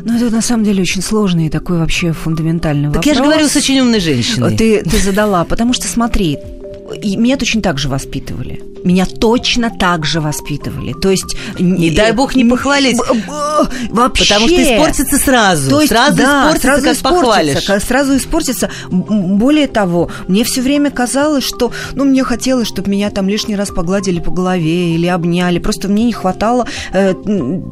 Ну, 0.04 0.16
это 0.16 0.30
на 0.30 0.40
самом 0.40 0.64
деле 0.64 0.80
очень 0.82 1.02
сложный 1.02 1.46
и 1.46 1.50
такой 1.50 1.78
вообще 1.78 2.12
фундаментальный 2.12 2.84
так 2.84 2.96
вопрос. 2.96 3.04
Так 3.04 3.06
я 3.06 3.14
же 3.14 3.22
говорю 3.22 3.48
с 3.48 3.56
очень 3.56 3.80
умной 3.80 4.00
женщиной. 4.00 4.56
Ты, 4.56 4.82
ты 4.82 4.98
задала, 4.98 5.44
потому 5.44 5.74
что 5.74 5.86
смотри, 5.86 6.38
и 7.02 7.16
меня 7.16 7.36
точно 7.36 7.60
так 7.60 7.78
же 7.78 7.88
воспитывали. 7.88 8.62
Меня 8.84 9.06
точно 9.06 9.70
так 9.70 10.04
же 10.06 10.20
воспитывали. 10.20 10.92
То 10.92 11.10
есть... 11.10 11.36
Не 11.58 11.90
дай 11.90 12.12
бог 12.12 12.34
не 12.34 12.44
похвалить. 12.44 12.98
Вообще. 13.90 14.24
Потому 14.24 14.48
что 14.48 14.62
испортится 14.62 15.18
сразу. 15.18 15.70
То 15.70 15.80
есть, 15.80 15.92
сразу 15.92 16.16
да, 16.16 16.40
испортится, 16.40 16.66
сразу 16.66 16.84
как 16.84 16.96
испортится, 16.96 17.26
похвалишь. 17.26 17.84
Сразу 17.84 18.16
испортится. 18.16 18.70
Более 18.90 19.66
того, 19.68 20.10
мне 20.28 20.44
все 20.44 20.60
время 20.60 20.90
казалось, 20.90 21.44
что... 21.44 21.72
Ну, 21.94 22.04
мне 22.04 22.24
хотелось, 22.24 22.68
чтобы 22.68 22.90
меня 22.90 23.10
там 23.10 23.28
лишний 23.28 23.56
раз 23.56 23.70
погладили 23.70 24.20
по 24.20 24.30
голове 24.30 24.94
или 24.94 25.06
обняли. 25.06 25.58
Просто 25.58 25.88
мне 25.88 26.04
не 26.04 26.12
хватало 26.12 26.66
э, 26.92 27.14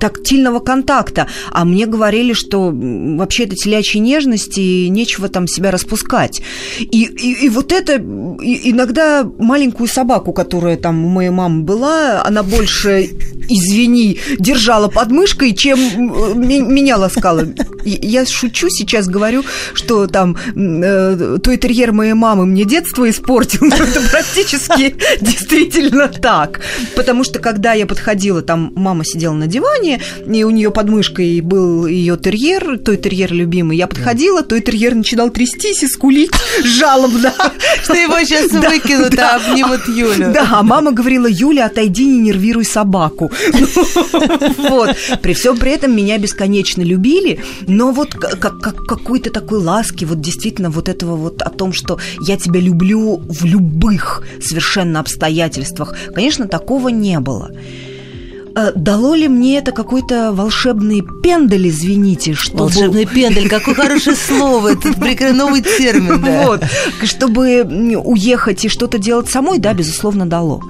тактильного 0.01 0.61
контакта. 0.61 1.27
А 1.51 1.64
мне 1.64 1.87
говорили, 1.87 2.33
что 2.33 2.71
вообще 2.73 3.44
это 3.44 3.55
телячья 3.57 4.01
нежность, 4.01 4.59
и 4.59 4.88
нечего 4.88 5.29
там 5.29 5.47
себя 5.47 5.71
распускать. 5.71 6.42
И, 6.79 7.05
и, 7.05 7.47
и 7.47 7.49
вот 7.49 7.73
это... 7.73 7.94
Иногда 7.94 9.25
маленькую 9.38 9.88
собаку, 9.88 10.33
которая 10.33 10.77
там 10.77 10.97
там 10.98 11.06
у 11.06 11.08
моей 11.08 11.30
мамы 11.30 11.62
была, 11.62 12.24
она 12.24 12.42
больше, 12.42 13.11
извини, 13.48 14.18
держала 14.38 14.88
под 14.88 15.11
мышкой, 15.11 15.54
чем 15.54 15.78
меня 15.78 16.96
ласкала. 16.96 17.44
Я 17.84 18.26
шучу 18.26 18.68
сейчас, 18.68 19.06
говорю, 19.06 19.44
что 19.74 20.08
там 20.08 20.37
э, 20.56 21.38
той 21.42 21.56
терьер 21.56 21.92
моей 21.92 22.14
мамы 22.14 22.46
мне 22.46 22.64
детство 22.64 23.08
испортил, 23.08 23.61
но 23.62 23.76
это 23.76 24.00
практически 24.11 24.96
действительно 25.20 26.08
так. 26.08 26.61
Потому 26.96 27.22
что 27.22 27.38
когда 27.38 27.74
я 27.74 27.87
подходила, 27.87 28.42
там 28.42 28.72
мама 28.74 29.04
сидела 29.04 29.34
на 29.34 29.46
диване, 29.46 30.00
и 30.26 30.42
у 30.42 30.50
нее 30.50 30.70
под 30.70 30.88
мышкой 30.88 31.40
был 31.40 31.87
ее 31.87 32.16
терьер, 32.16 32.78
той 32.78 32.96
терьер 32.96 33.32
любимый. 33.32 33.76
Я 33.76 33.87
подходила, 33.87 34.42
той 34.42 34.61
терьер 34.61 34.94
начинал 34.96 35.30
трястись 35.30 35.84
и 35.84 35.87
скулить 35.87 36.32
жалобно. 36.64 37.32
Что 37.84 37.94
его 37.94 38.18
сейчас 38.24 38.50
выкинут, 38.50 39.16
а 39.18 39.37
обнимут 39.37 39.87
Юлю. 39.88 40.32
Да, 40.32 40.48
а 40.50 40.62
мама 40.62 40.88
говорила, 40.92 41.27
Юля, 41.29 41.66
отойди, 41.66 42.05
не 42.05 42.20
нервируй 42.20 42.64
собаку. 42.64 43.31
Вот. 44.59 44.96
При 45.22 45.35
всем 45.35 45.57
при 45.57 45.72
этом 45.72 45.96
меня 45.96 46.18
бесконечно 46.18 46.83
любили, 46.83 47.40
но 47.66 47.92
вот 47.92 48.14
как, 48.14 48.61
как 48.61 48.85
какой-то 48.85 49.31
такой 49.31 49.59
ласки, 49.59 50.05
вот 50.05 50.20
действительно 50.20 50.70
вот 50.70 50.88
этого 50.88 51.16
вот 51.16 51.42
о 51.42 51.51
том, 51.51 51.72
что 51.72 51.98
я 52.20 52.37
тебя 52.37 52.61
люблю 52.61 53.16
в 53.16 53.44
любых 53.44 54.22
совершенно 54.40 55.01
обстоятельствах, 55.01 55.96
конечно, 56.14 56.48
такого 56.48 56.88
не 56.88 57.18
было. 57.20 57.51
Э, 58.54 58.72
дало 58.74 59.14
ли 59.14 59.28
мне 59.28 59.58
это 59.58 59.72
какой-то 59.72 60.32
волшебный 60.32 61.02
пендель, 61.22 61.68
извините, 61.68 62.34
чтобы... 62.34 62.64
Волшебный 62.64 63.06
пендель, 63.06 63.48
какое 63.48 63.74
хорошее 63.74 64.16
слово, 64.28 64.72
это 64.72 65.32
новый 65.32 65.62
термин, 65.62 66.22
да. 66.22 66.46
Вот, 66.46 66.62
чтобы 67.04 67.62
уехать 68.04 68.64
и 68.64 68.68
что-то 68.68 68.98
делать 68.98 69.28
самой, 69.28 69.58
да, 69.58 69.74
безусловно, 69.74 70.26
дало. 70.26 70.62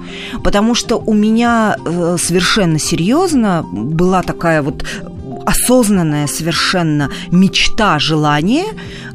Потому 0.43 0.75
что 0.75 0.97
у 0.97 1.13
меня 1.13 1.75
э, 1.85 2.17
совершенно 2.19 2.79
серьезно 2.79 3.65
была 3.71 4.21
такая 4.23 4.61
вот 4.61 4.83
осознанная 5.45 6.27
совершенно 6.27 7.09
мечта, 7.31 7.99
желание, 7.99 8.65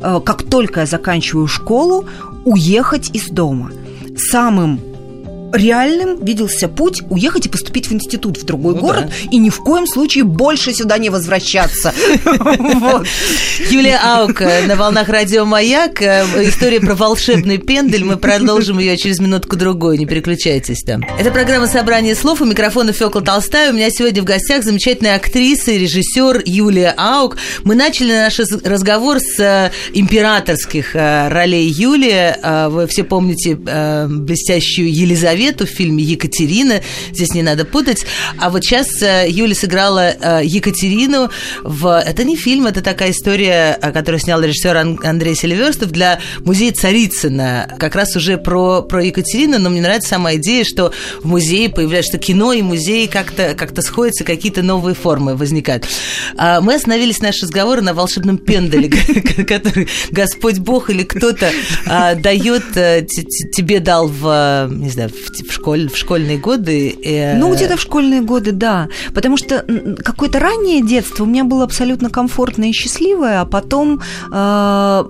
э, 0.00 0.20
как 0.24 0.42
только 0.42 0.80
я 0.80 0.86
заканчиваю 0.86 1.46
школу, 1.46 2.06
уехать 2.44 3.10
из 3.12 3.28
дома. 3.28 3.70
Самым 4.16 4.80
реальным 5.54 6.22
виделся 6.24 6.68
путь 6.68 7.02
уехать 7.08 7.46
и 7.46 7.48
поступить 7.48 7.88
в 7.88 7.92
институт 7.92 8.36
в 8.38 8.44
другой 8.44 8.74
ну, 8.74 8.80
город 8.80 9.06
да. 9.06 9.30
и 9.30 9.38
ни 9.38 9.50
в 9.50 9.58
коем 9.58 9.86
случае 9.86 10.24
больше 10.24 10.72
сюда 10.74 10.98
не 10.98 11.10
возвращаться. 11.10 11.94
Юлия 13.70 14.00
Аука 14.02 14.60
на 14.66 14.76
волнах 14.76 15.08
радио 15.08 15.44
Маяк. 15.44 16.02
Э, 16.02 16.24
история 16.42 16.80
про 16.80 16.94
волшебный 16.94 17.58
пендель. 17.58 18.04
Мы 18.04 18.16
продолжим 18.16 18.78
ее 18.78 18.96
через 18.96 19.20
минутку-другую. 19.20 19.98
Не 19.98 20.06
переключайтесь 20.06 20.82
там. 20.82 21.02
Это 21.18 21.30
программа 21.30 21.66
«Собрание 21.66 22.14
слов». 22.14 22.40
У 22.40 22.44
микрофона 22.44 22.92
Фёкла 22.92 23.22
Толстая. 23.22 23.70
У 23.70 23.74
меня 23.74 23.90
сегодня 23.90 24.22
в 24.22 24.24
гостях 24.24 24.64
замечательная 24.64 25.16
актриса 25.16 25.70
и 25.70 25.78
режиссер 25.78 26.42
Юлия 26.44 26.94
Аук. 26.96 27.36
Мы 27.62 27.74
начали 27.74 28.12
наш 28.12 28.38
разговор 28.38 29.20
с 29.20 29.38
э, 29.38 29.70
императорских 29.92 30.96
э, 30.96 31.28
ролей 31.28 31.68
Юлии. 31.68 32.34
Вы 32.68 32.86
все 32.86 33.04
помните 33.04 33.54
блестящую 33.54 34.92
Елизавету 34.92 35.43
Елизавету 35.44 35.66
в 35.66 35.70
фильме 35.70 36.02
«Екатерина». 36.02 36.80
Здесь 37.12 37.34
не 37.34 37.42
надо 37.42 37.64
путать. 37.64 38.06
А 38.38 38.50
вот 38.50 38.64
сейчас 38.64 39.02
э, 39.02 39.26
Юля 39.28 39.54
сыграла 39.54 40.10
э, 40.10 40.40
Екатерину 40.44 41.30
в... 41.62 41.86
Это 41.86 42.24
не 42.24 42.36
фильм, 42.36 42.66
это 42.66 42.80
такая 42.80 43.10
история, 43.10 43.78
э, 43.80 43.92
которую 43.92 44.20
снял 44.20 44.40
режиссер 44.40 44.76
Андрей 45.04 45.34
Селиверстов 45.34 45.90
для 45.90 46.20
музея 46.40 46.72
Царицына. 46.72 47.76
Как 47.78 47.94
раз 47.94 48.16
уже 48.16 48.38
про, 48.38 48.82
про 48.82 49.04
Екатерину, 49.04 49.58
но 49.58 49.70
мне 49.70 49.82
нравится 49.82 50.10
сама 50.10 50.34
идея, 50.36 50.64
что 50.64 50.92
в 51.22 51.26
музее 51.26 51.68
появляется, 51.68 52.12
что 52.12 52.18
кино 52.18 52.52
и 52.52 52.62
музей 52.62 53.06
как-то 53.06 53.54
как 53.54 53.74
сходятся, 53.82 54.24
какие-то 54.24 54.62
новые 54.62 54.94
формы 54.94 55.36
возникают. 55.36 55.86
А 56.36 56.60
мы 56.60 56.74
остановились 56.74 57.20
наш 57.20 57.42
разговор 57.42 57.82
на 57.82 57.92
волшебном 57.92 58.38
пендале, 58.38 58.88
который 59.46 59.88
Господь 60.10 60.58
Бог 60.58 60.90
или 60.90 61.02
кто-то 61.02 61.50
а, 61.86 62.14
дает, 62.14 62.64
тебе 62.72 63.80
дал 63.80 64.08
в, 64.08 64.68
не 64.70 64.90
знаю, 64.90 65.10
в 65.10 65.33
в, 65.42 65.52
школь, 65.52 65.88
в 65.88 65.96
школьные 65.96 66.38
годы? 66.38 66.96
Э... 67.04 67.36
Ну, 67.38 67.54
где-то 67.54 67.76
в 67.76 67.80
школьные 67.80 68.20
годы, 68.22 68.52
да. 68.52 68.88
Потому 69.14 69.36
что 69.36 69.64
какое-то 70.02 70.38
раннее 70.38 70.82
детство 70.82 71.24
у 71.24 71.26
меня 71.26 71.44
было 71.44 71.64
абсолютно 71.64 72.10
комфортное 72.10 72.68
и 72.68 72.72
счастливое, 72.72 73.40
а 73.40 73.44
потом 73.44 74.00
э, 74.32 75.04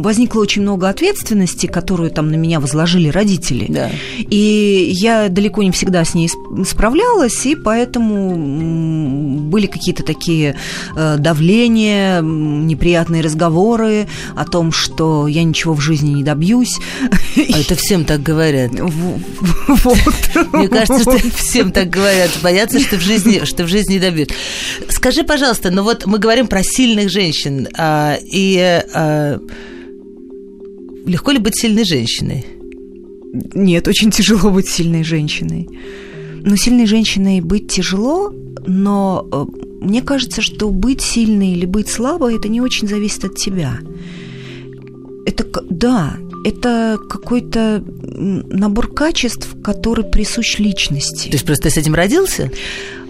возникло 0.00 0.40
очень 0.40 0.62
много 0.62 0.88
ответственности, 0.88 1.66
которую 1.66 2.10
там 2.10 2.30
на 2.30 2.36
меня 2.36 2.60
возложили 2.60 3.08
родители. 3.08 3.66
Да. 3.68 3.90
И 4.18 4.90
я 4.92 5.28
далеко 5.28 5.62
не 5.62 5.70
всегда 5.70 6.04
с 6.04 6.14
ней 6.14 6.30
справлялась, 6.66 7.46
и 7.46 7.54
поэтому 7.54 9.44
были 9.48 9.66
какие-то 9.66 10.02
такие 10.02 10.56
э, 10.96 11.16
давления, 11.18 12.20
неприятные 12.20 13.22
разговоры 13.22 14.06
о 14.34 14.44
том, 14.44 14.72
что 14.72 15.26
я 15.26 15.44
ничего 15.44 15.74
в 15.74 15.80
жизни 15.80 16.10
не 16.10 16.24
добьюсь. 16.24 16.78
А 17.36 17.58
это 17.58 17.74
всем 17.74 18.04
так 18.04 18.22
говорят. 18.22 18.72
Мне 20.52 20.68
кажется, 20.68 21.00
что 21.00 21.18
всем 21.36 21.72
так 21.72 21.90
говорят. 21.90 22.30
Боятся, 22.42 22.80
что 22.80 22.96
в 22.96 23.00
жизни, 23.00 23.44
что 23.44 23.64
в 23.64 23.68
жизни 23.68 23.94
не 23.94 24.00
добьют. 24.00 24.30
Скажи, 24.88 25.24
пожалуйста, 25.24 25.70
ну 25.70 25.82
вот 25.82 26.06
мы 26.06 26.18
говорим 26.18 26.46
про 26.46 26.62
сильных 26.62 27.10
женщин. 27.10 27.68
А, 27.76 28.16
и 28.20 28.56
а, 28.94 29.40
легко 31.06 31.30
ли 31.30 31.38
быть 31.38 31.58
сильной 31.58 31.84
женщиной? 31.84 32.44
Нет, 33.54 33.88
очень 33.88 34.10
тяжело 34.10 34.50
быть 34.50 34.68
сильной 34.68 35.02
женщиной. 35.02 35.68
Ну, 36.44 36.56
сильной 36.56 36.86
женщиной 36.86 37.40
быть 37.40 37.68
тяжело, 37.68 38.32
но 38.66 39.26
э, 39.32 39.44
мне 39.80 40.02
кажется, 40.02 40.42
что 40.42 40.70
быть 40.70 41.00
сильной 41.00 41.52
или 41.52 41.64
быть 41.64 41.88
слабой, 41.88 42.36
это 42.36 42.48
не 42.48 42.60
очень 42.60 42.86
зависит 42.86 43.24
от 43.24 43.36
тебя. 43.36 43.78
Это, 45.26 45.44
да, 45.70 46.16
это 46.44 46.98
какой-то 47.08 47.82
набор 47.84 48.92
качеств, 48.92 49.48
который 49.62 50.04
присущ 50.04 50.58
личности. 50.58 51.28
То 51.28 51.34
есть 51.34 51.46
просто 51.46 51.64
ты 51.64 51.70
с 51.70 51.76
этим 51.78 51.94
родился? 51.94 52.50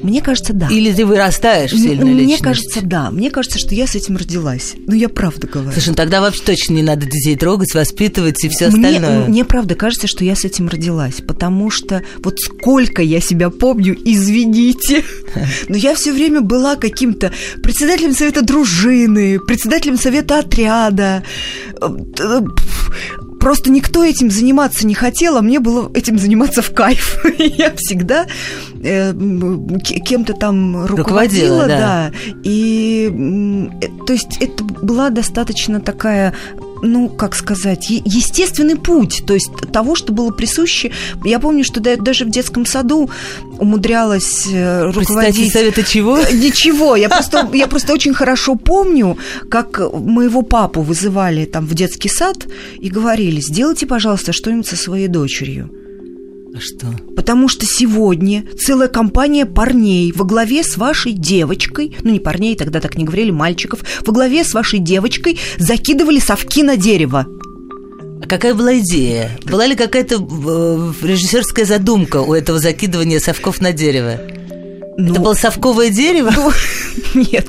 Мне 0.04 0.20
кажется, 0.20 0.52
да. 0.52 0.68
Или 0.68 0.92
ты 0.92 1.06
вырастаешь 1.06 1.72
в 1.72 1.78
сильной 1.78 2.04
Мне 2.12 2.24
личности? 2.24 2.42
кажется, 2.42 2.80
да. 2.82 3.10
Мне 3.10 3.30
кажется, 3.30 3.58
что 3.58 3.74
я 3.74 3.86
с 3.86 3.94
этим 3.94 4.18
родилась. 4.18 4.74
Ну, 4.86 4.94
я 4.94 5.08
правда 5.08 5.46
говорю. 5.46 5.72
Слушай, 5.72 5.90
ну 5.90 5.94
тогда 5.94 6.20
вообще 6.20 6.42
точно 6.44 6.74
не 6.74 6.82
надо 6.82 7.06
детей 7.06 7.36
трогать, 7.36 7.72
воспитывать 7.74 8.44
и 8.44 8.50
все 8.50 8.66
остальное. 8.66 9.20
Мне, 9.20 9.28
мне 9.28 9.44
правда 9.46 9.74
кажется, 9.74 10.06
что 10.06 10.22
я 10.22 10.36
с 10.36 10.44
этим 10.44 10.68
родилась, 10.68 11.22
потому 11.26 11.70
что 11.70 12.02
вот 12.22 12.38
сколько 12.38 13.00
я 13.00 13.20
себя 13.22 13.48
помню, 13.48 13.96
извините, 14.04 15.04
но 15.68 15.76
я 15.76 15.94
все 15.94 16.12
время 16.12 16.42
была 16.42 16.76
каким-то 16.76 17.32
председателем 17.62 18.12
совета 18.14 18.42
дружины, 18.42 19.40
председателем 19.40 19.96
совета 19.96 20.40
отряда, 20.40 21.24
Просто 23.44 23.68
никто 23.68 24.02
этим 24.02 24.30
заниматься 24.30 24.86
не 24.86 24.94
хотел, 24.94 25.36
а 25.36 25.42
мне 25.42 25.60
было 25.60 25.90
этим 25.92 26.18
заниматься 26.18 26.62
в 26.62 26.72
кайф. 26.72 27.22
Я 27.38 27.74
всегда 27.76 28.26
э, 28.82 29.12
кем-то 30.02 30.32
там 30.32 30.86
руководила, 30.86 31.66
руководила 31.66 31.66
да. 31.66 31.78
да. 31.78 32.12
И 32.42 33.68
э, 33.82 33.86
то 34.06 34.14
есть 34.14 34.38
это 34.40 34.64
была 34.64 35.10
достаточно 35.10 35.82
такая 35.82 36.32
ну, 36.84 37.08
как 37.08 37.34
сказать, 37.34 37.90
естественный 37.90 38.76
путь, 38.76 39.24
то 39.26 39.34
есть 39.34 39.50
того, 39.72 39.94
что 39.94 40.12
было 40.12 40.30
присуще. 40.30 40.92
Я 41.24 41.38
помню, 41.38 41.64
что 41.64 41.80
даже 41.80 42.24
в 42.24 42.30
детском 42.30 42.66
саду 42.66 43.10
умудрялась 43.58 44.46
э, 44.46 44.90
руководить... 44.90 45.52
совета 45.52 45.82
чего? 45.82 46.18
Э, 46.18 46.32
ничего, 46.32 46.96
я 46.96 47.08
просто, 47.08 47.48
я 47.52 47.66
просто 47.66 47.92
очень 47.92 48.14
хорошо 48.14 48.54
помню, 48.56 49.16
как 49.50 49.78
моего 49.92 50.42
папу 50.42 50.82
вызывали 50.82 51.44
там 51.44 51.66
в 51.66 51.74
детский 51.74 52.08
сад 52.08 52.46
и 52.78 52.88
говорили, 52.88 53.40
сделайте, 53.40 53.86
пожалуйста, 53.86 54.32
что-нибудь 54.32 54.66
со 54.66 54.76
своей 54.76 55.08
дочерью. 55.08 55.70
А 56.56 56.60
что? 56.60 56.86
Потому 57.16 57.48
что 57.48 57.66
сегодня 57.66 58.44
целая 58.56 58.86
компания 58.86 59.44
парней 59.44 60.12
во 60.12 60.24
главе 60.24 60.62
с 60.62 60.76
вашей 60.76 61.12
девочкой, 61.12 61.96
ну 62.04 62.12
не 62.12 62.20
парней, 62.20 62.54
тогда 62.54 62.80
так 62.80 62.96
не 62.96 63.04
говорили, 63.04 63.32
мальчиков, 63.32 63.80
во 64.06 64.12
главе 64.12 64.44
с 64.44 64.54
вашей 64.54 64.78
девочкой 64.78 65.40
закидывали 65.58 66.20
совки 66.20 66.62
на 66.62 66.76
дерево. 66.76 67.26
А 68.22 68.26
какая 68.28 68.54
была 68.54 68.78
идея? 68.78 69.36
Была 69.44 69.66
ли 69.66 69.74
какая-то 69.74 70.14
э, 70.14 70.92
режиссерская 71.04 71.64
задумка 71.64 72.18
у 72.18 72.32
этого 72.32 72.60
закидывания 72.60 73.18
совков 73.18 73.60
на 73.60 73.72
дерево? 73.72 74.20
Ну, 74.96 75.12
Это 75.12 75.20
было 75.20 75.34
совковое 75.34 75.90
дерево? 75.90 76.32
Ну, 76.34 76.52
нет, 77.32 77.46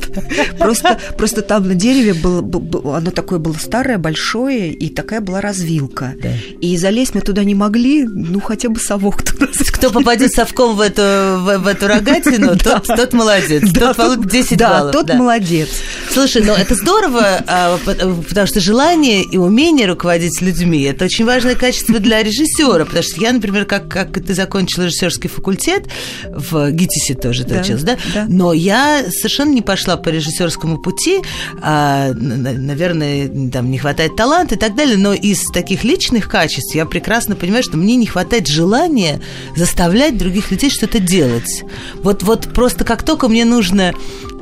просто, 0.57 0.99
просто 1.17 1.41
там 1.41 1.67
на 1.67 1.75
дереве 1.75 2.13
было, 2.13 2.41
было, 2.41 2.97
оно 2.97 3.11
такое 3.11 3.39
было 3.39 3.53
старое, 3.53 3.97
большое, 3.97 4.71
и 4.71 4.89
такая 4.89 5.21
была 5.21 5.41
развилка. 5.41 6.13
Да. 6.21 6.29
И 6.61 6.75
залезть 6.77 7.13
мы 7.13 7.21
туда 7.21 7.43
не 7.43 7.55
могли, 7.55 8.03
ну, 8.03 8.39
хотя 8.39 8.69
бы 8.69 8.79
совок 8.79 9.23
туда. 9.23 9.47
Кто 9.71 9.91
попадет 9.91 10.31
совком 10.31 10.75
в 10.75 10.81
эту, 10.81 11.01
в, 11.01 11.57
в 11.59 11.67
эту 11.67 11.87
рогатину, 11.87 12.55
да. 12.63 12.79
тот, 12.79 12.87
тот 12.95 13.13
молодец, 13.13 13.63
да, 13.71 13.93
тот 13.93 13.97
получит 13.97 14.31
10 14.31 14.57
да, 14.57 14.69
баллов. 14.69 14.91
Тот 14.91 15.05
да, 15.05 15.13
тот 15.13 15.19
молодец. 15.19 15.69
Слушай, 16.11 16.43
ну 16.43 16.53
это 16.53 16.75
здорово, 16.75 17.43
а, 17.47 17.77
потому 17.85 18.47
что 18.47 18.59
желание 18.59 19.23
и 19.23 19.37
умение 19.37 19.87
руководить 19.87 20.41
людьми– 20.41 20.81
это 20.83 21.05
очень 21.05 21.25
важное 21.25 21.55
качество 21.55 21.99
для 21.99 22.23
режиссера, 22.23 22.85
потому 22.85 23.03
что 23.03 23.21
я, 23.21 23.31
например, 23.31 23.65
как, 23.65 23.87
как 23.87 24.13
ты 24.13 24.33
закончила 24.33 24.85
режиссерский 24.85 25.29
факультет 25.29 25.85
в 26.25 26.71
ГИТИСе 26.71 27.13
тоже 27.15 27.34
да, 27.43 27.55
ты 27.55 27.61
училась, 27.61 27.83
да? 27.83 27.97
да? 28.13 28.25
Но 28.27 28.53
я 28.53 29.03
совершенно 29.09 29.51
не 29.51 29.61
пошла 29.61 29.97
по 29.97 30.09
режиссерскому 30.09 30.77
пути, 30.77 31.21
а, 31.61 32.11
наверное, 32.13 33.49
там 33.51 33.71
не 33.71 33.77
хватает 33.77 34.15
таланта 34.15 34.55
и 34.55 34.57
так 34.57 34.75
далее, 34.75 34.97
но 34.97 35.13
из 35.13 35.43
таких 35.51 35.83
личных 35.83 36.27
качеств 36.27 36.75
я 36.75 36.85
прекрасно 36.85 37.35
понимаю, 37.35 37.63
что 37.63 37.77
мне 37.77 37.95
не 37.95 38.05
хватает 38.05 38.47
желания 38.47 39.21
заставлять 39.55 40.17
других 40.17 40.51
людей 40.51 40.69
что-то 40.69 40.99
делать. 40.99 41.63
Вот, 42.01 42.23
вот 42.23 42.53
просто 42.53 42.83
как 42.83 43.03
только 43.03 43.27
мне 43.27 43.45
нужно 43.45 43.93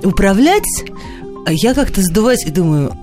управлять, 0.03 0.63
я 1.47 1.73
как-то 1.73 2.01
сдуваюсь 2.01 2.45
и 2.45 2.51
думаю, 2.51 2.97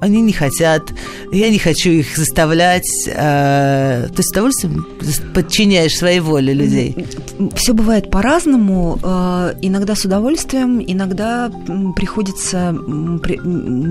они 0.00 0.20
не 0.20 0.32
хотят, 0.32 0.92
я 1.32 1.50
не 1.50 1.58
хочу 1.58 1.90
их 1.90 2.16
заставлять. 2.16 2.88
То 3.06 4.10
есть 4.16 4.28
с 4.28 4.32
удовольствием 4.32 4.86
подчиняешь 5.34 5.96
своей 5.96 6.20
воле 6.20 6.52
людей. 6.54 7.06
Все 7.54 7.72
бывает 7.72 8.10
по-разному. 8.10 8.98
Э, 9.02 9.54
иногда 9.62 9.94
с 9.94 10.04
удовольствием, 10.04 10.82
иногда 10.84 11.50
приходится 11.96 12.74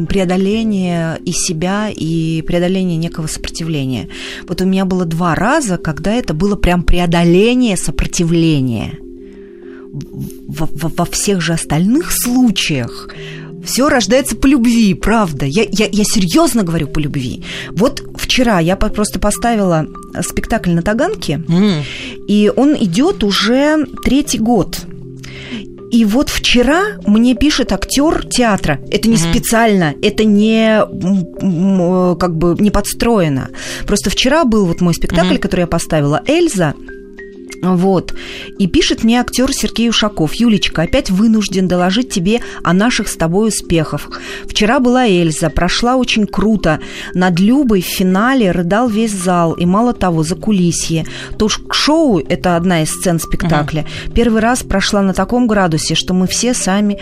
преодоление 0.07 1.19
и 1.25 1.31
себя, 1.31 1.89
и 1.89 2.41
преодоление 2.41 2.97
некого 2.97 3.27
сопротивления. 3.27 4.09
Вот 4.47 4.61
у 4.61 4.65
меня 4.65 4.85
было 4.85 5.05
два 5.05 5.35
раза, 5.35 5.77
когда 5.77 6.13
это 6.13 6.33
было 6.33 6.55
прям 6.55 6.83
преодоление 6.83 7.77
сопротивления. 7.77 8.97
Во, 10.47 10.67
во, 10.71 10.89
во 10.89 11.05
всех 11.05 11.41
же 11.41 11.53
остальных 11.53 12.11
случаях 12.11 13.09
все 13.67 13.89
рождается 13.89 14.35
по 14.35 14.47
любви, 14.47 14.93
правда. 14.93 15.45
Я, 15.45 15.63
я, 15.69 15.87
я 15.91 16.03
серьезно 16.05 16.63
говорю 16.63 16.87
по 16.87 16.99
любви. 16.99 17.43
Вот 17.71 18.01
вчера 18.15 18.59
я 18.59 18.75
просто 18.75 19.19
поставила 19.19 19.85
спектакль 20.21 20.71
на 20.71 20.81
Таганке, 20.81 21.43
mm. 21.47 21.83
и 22.27 22.51
он 22.55 22.75
идет 22.75 23.23
уже 23.23 23.85
третий 24.03 24.39
год. 24.39 24.79
И 25.91 26.05
вот 26.05 26.29
вчера 26.29 26.97
мне 27.05 27.35
пишет 27.35 27.71
актер 27.71 28.25
театра. 28.25 28.79
Это 28.89 29.07
не 29.07 29.15
mm-hmm. 29.15 29.31
специально, 29.31 29.93
это 30.01 30.25
не 30.25 30.81
как 32.17 32.35
бы 32.35 32.55
не 32.59 32.71
подстроено. 32.71 33.49
Просто 33.85 34.09
вчера 34.09 34.43
был 34.43 34.65
вот 34.65 34.81
мой 34.81 34.93
спектакль, 34.93 35.35
mm-hmm. 35.35 35.39
который 35.39 35.61
я 35.61 35.67
поставила, 35.67 36.21
Эльза. 36.25 36.73
Вот. 37.61 38.13
И 38.59 38.67
пишет 38.67 39.03
мне 39.03 39.19
актер 39.19 39.51
Сергей 39.51 39.89
Ушаков. 39.89 40.33
Юлечка, 40.35 40.83
опять 40.83 41.09
вынужден 41.09 41.67
доложить 41.67 42.09
тебе 42.09 42.41
о 42.63 42.73
наших 42.73 43.07
с 43.07 43.15
тобой 43.15 43.49
успехах. 43.49 44.09
Вчера 44.47 44.79
была 44.79 45.07
Эльза, 45.07 45.49
прошла 45.49 45.95
очень 45.95 46.25
круто. 46.27 46.79
Над 47.13 47.39
Любой 47.39 47.81
в 47.81 47.85
финале 47.85 48.51
рыдал 48.51 48.89
весь 48.89 49.11
зал. 49.11 49.53
И 49.53 49.65
мало 49.65 49.93
того, 49.93 50.23
за 50.23 50.35
кулисье. 50.35 51.05
Тушк-шоу– 51.37 52.19
это 52.29 52.55
одна 52.55 52.83
из 52.83 52.91
сцен 52.91 53.19
спектакля. 53.19 53.81
Угу. 53.81 54.13
Первый 54.13 54.41
раз 54.41 54.63
прошла 54.63 55.01
на 55.01 55.13
таком 55.13 55.47
градусе, 55.47 55.95
что 55.95 56.13
мы 56.13 56.27
все 56.27 56.53
сами 56.53 56.99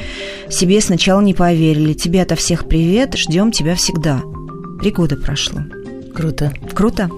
себе 0.50 0.82
сначала 0.82 1.22
не 1.22 1.34
поверили. 1.34 1.94
Тебе 1.94 2.22
от 2.22 2.38
всех 2.38 2.68
привет, 2.68 3.15
ждем 3.15 3.52
тебя 3.52 3.76
всегда. 3.76 4.22
Три 4.82 4.91
года 4.91 5.15
прошло. 5.15 5.62
Круто. 6.13 6.54
Круто. 6.74 7.10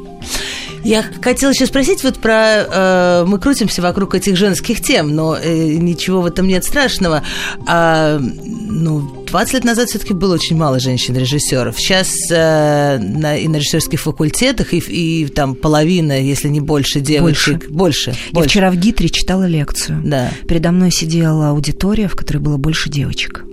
Я 0.88 1.04
хотела 1.22 1.52
еще 1.52 1.66
спросить 1.66 2.04
вот 2.06 2.18
про... 2.18 2.32
Э, 2.34 3.26
мы 3.28 3.40
крутимся 3.40 3.82
вокруг 3.82 4.16
этих 4.16 4.38
женских 4.38 4.82
тем, 4.82 5.14
но 5.14 5.36
э, 5.36 5.74
ничего 5.76 6.22
в 6.22 6.26
этом 6.26 6.48
нет 6.48 6.64
страшного. 6.64 7.24
А, 7.68 8.18
ну, 8.20 9.26
20 9.28 9.54
лет 9.54 9.64
назад 9.66 9.90
все-таки 9.90 10.14
было 10.14 10.36
очень 10.36 10.56
мало 10.56 10.80
женщин-режиссеров. 10.80 11.78
Сейчас 11.78 12.16
э, 12.32 13.00
на, 13.00 13.38
и 13.38 13.50
на 13.50 13.58
режиссерских 13.58 14.00
факультетах, 14.00 14.74
и, 14.74 14.78
и 14.78 15.28
там 15.28 15.56
половина, 15.56 16.22
если 16.22 16.48
не 16.48 16.62
больше 16.62 17.02
девочек. 17.02 17.70
Больше. 17.70 18.16
Больше. 18.32 18.32
Я 18.32 18.44
вчера 18.44 18.72
в 18.72 18.76
Гитре 18.78 19.10
читала 19.10 19.44
лекцию. 19.44 20.02
Да. 20.06 20.32
Передо 20.48 20.72
мной 20.72 20.92
сидела 20.92 21.50
аудитория, 21.50 22.08
в 22.08 22.16
которой 22.16 22.38
было 22.38 22.56
больше 22.56 22.90
девочек. 22.90 23.44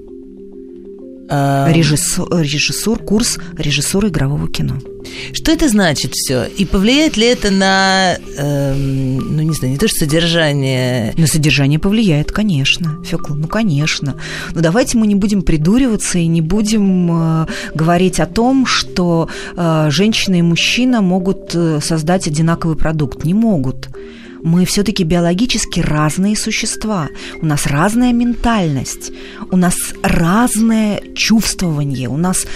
А... 1.29 1.71
Режиссур, 1.73 2.29
режиссур, 2.31 2.99
курс 2.99 3.39
режиссуры 3.57 4.09
игрового 4.09 4.49
кино. 4.49 4.79
Что 5.33 5.53
это 5.53 5.69
значит 5.69 6.13
все? 6.15 6.45
И 6.45 6.65
повлияет 6.65 7.17
ли 7.17 7.27
это 7.27 7.51
на, 7.51 8.17
э, 8.37 8.75
ну 8.75 9.43
не 9.43 9.53
знаю, 9.55 9.73
не 9.73 9.79
то 9.79 9.89
что 9.89 9.99
содержание? 10.01 11.15
На 11.17 11.27
содержание 11.27 11.79
повлияет, 11.79 12.33
конечно. 12.33 13.03
Фёкла, 13.05 13.35
ну 13.35 13.47
конечно. 13.47 14.17
Но 14.55 14.61
давайте 14.61 14.99
мы 14.99 15.07
не 15.07 15.15
будем 15.15 15.43
придуриваться 15.43 16.19
и 16.19 16.27
не 16.27 16.41
будем 16.41 17.11
э, 17.13 17.47
говорить 17.75 18.21
о 18.21 18.27
том, 18.27 18.67
что 18.67 19.29
э, 19.57 19.89
женщина 19.91 20.37
и 20.37 20.43
мужчина 20.43 21.01
могут 21.01 21.55
э, 21.55 21.81
создать 21.83 22.27
одинаковый 22.27 22.77
продукт. 22.77 23.25
Не 23.25 23.35
могут 23.35 23.89
мы 24.45 24.67
все-таки 24.67 25.05
биологически 25.05 25.81
разные 25.81 26.37
существа. 26.37 27.09
У 27.41 27.47
нас 27.47 27.67
разная 27.67 28.13
ментальность, 28.13 29.11
у 29.51 29.57
нас 29.57 29.75
разное 30.03 31.03
чувствование, 31.15 32.09
у 32.09 32.19
нас 32.19 32.47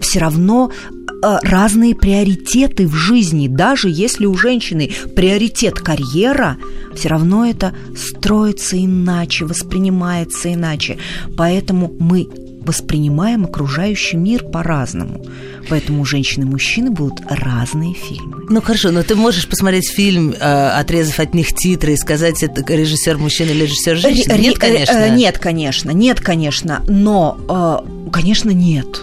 все 0.00 0.20
равно 0.20 0.70
э, 0.70 1.38
разные 1.42 1.96
приоритеты 1.96 2.86
в 2.86 2.94
жизни. 2.94 3.48
Даже 3.48 3.88
если 3.90 4.24
у 4.24 4.34
женщины 4.34 4.92
приоритет 5.16 5.80
карьера, 5.80 6.58
все 6.94 7.08
равно 7.08 7.44
это 7.44 7.74
строится 7.96 8.76
иначе, 8.82 9.44
воспринимается 9.44 10.54
иначе. 10.54 10.98
Поэтому 11.36 11.92
мы 11.98 12.28
воспринимаем 12.64 13.44
окружающий 13.44 14.16
мир 14.16 14.44
по-разному. 14.44 15.24
Поэтому 15.68 16.02
у 16.02 16.04
женщин 16.04 16.42
и 16.42 16.46
мужчины 16.46 16.90
будут 16.90 17.20
разные 17.28 17.94
фильмы. 17.94 18.46
Ну 18.48 18.60
хорошо, 18.60 18.90
но 18.90 19.02
ты 19.02 19.14
можешь 19.14 19.48
посмотреть 19.48 19.90
фильм, 19.90 20.32
э, 20.32 20.68
отрезав 20.80 21.20
от 21.20 21.34
них 21.34 21.54
титры 21.54 21.94
и 21.94 21.96
сказать, 21.96 22.42
это 22.42 22.62
режиссер 22.72 23.18
мужчина 23.18 23.50
или 23.50 23.64
режиссер 23.64 23.96
женщина? 23.96 24.34
Нет, 24.34 24.58
конечно. 24.58 24.92
Э, 24.92 25.10
нет, 25.10 25.38
конечно, 25.38 25.90
нет, 25.90 26.20
конечно. 26.20 26.84
Но, 26.88 27.38
э, 27.48 28.10
конечно, 28.10 28.50
нет. 28.50 29.02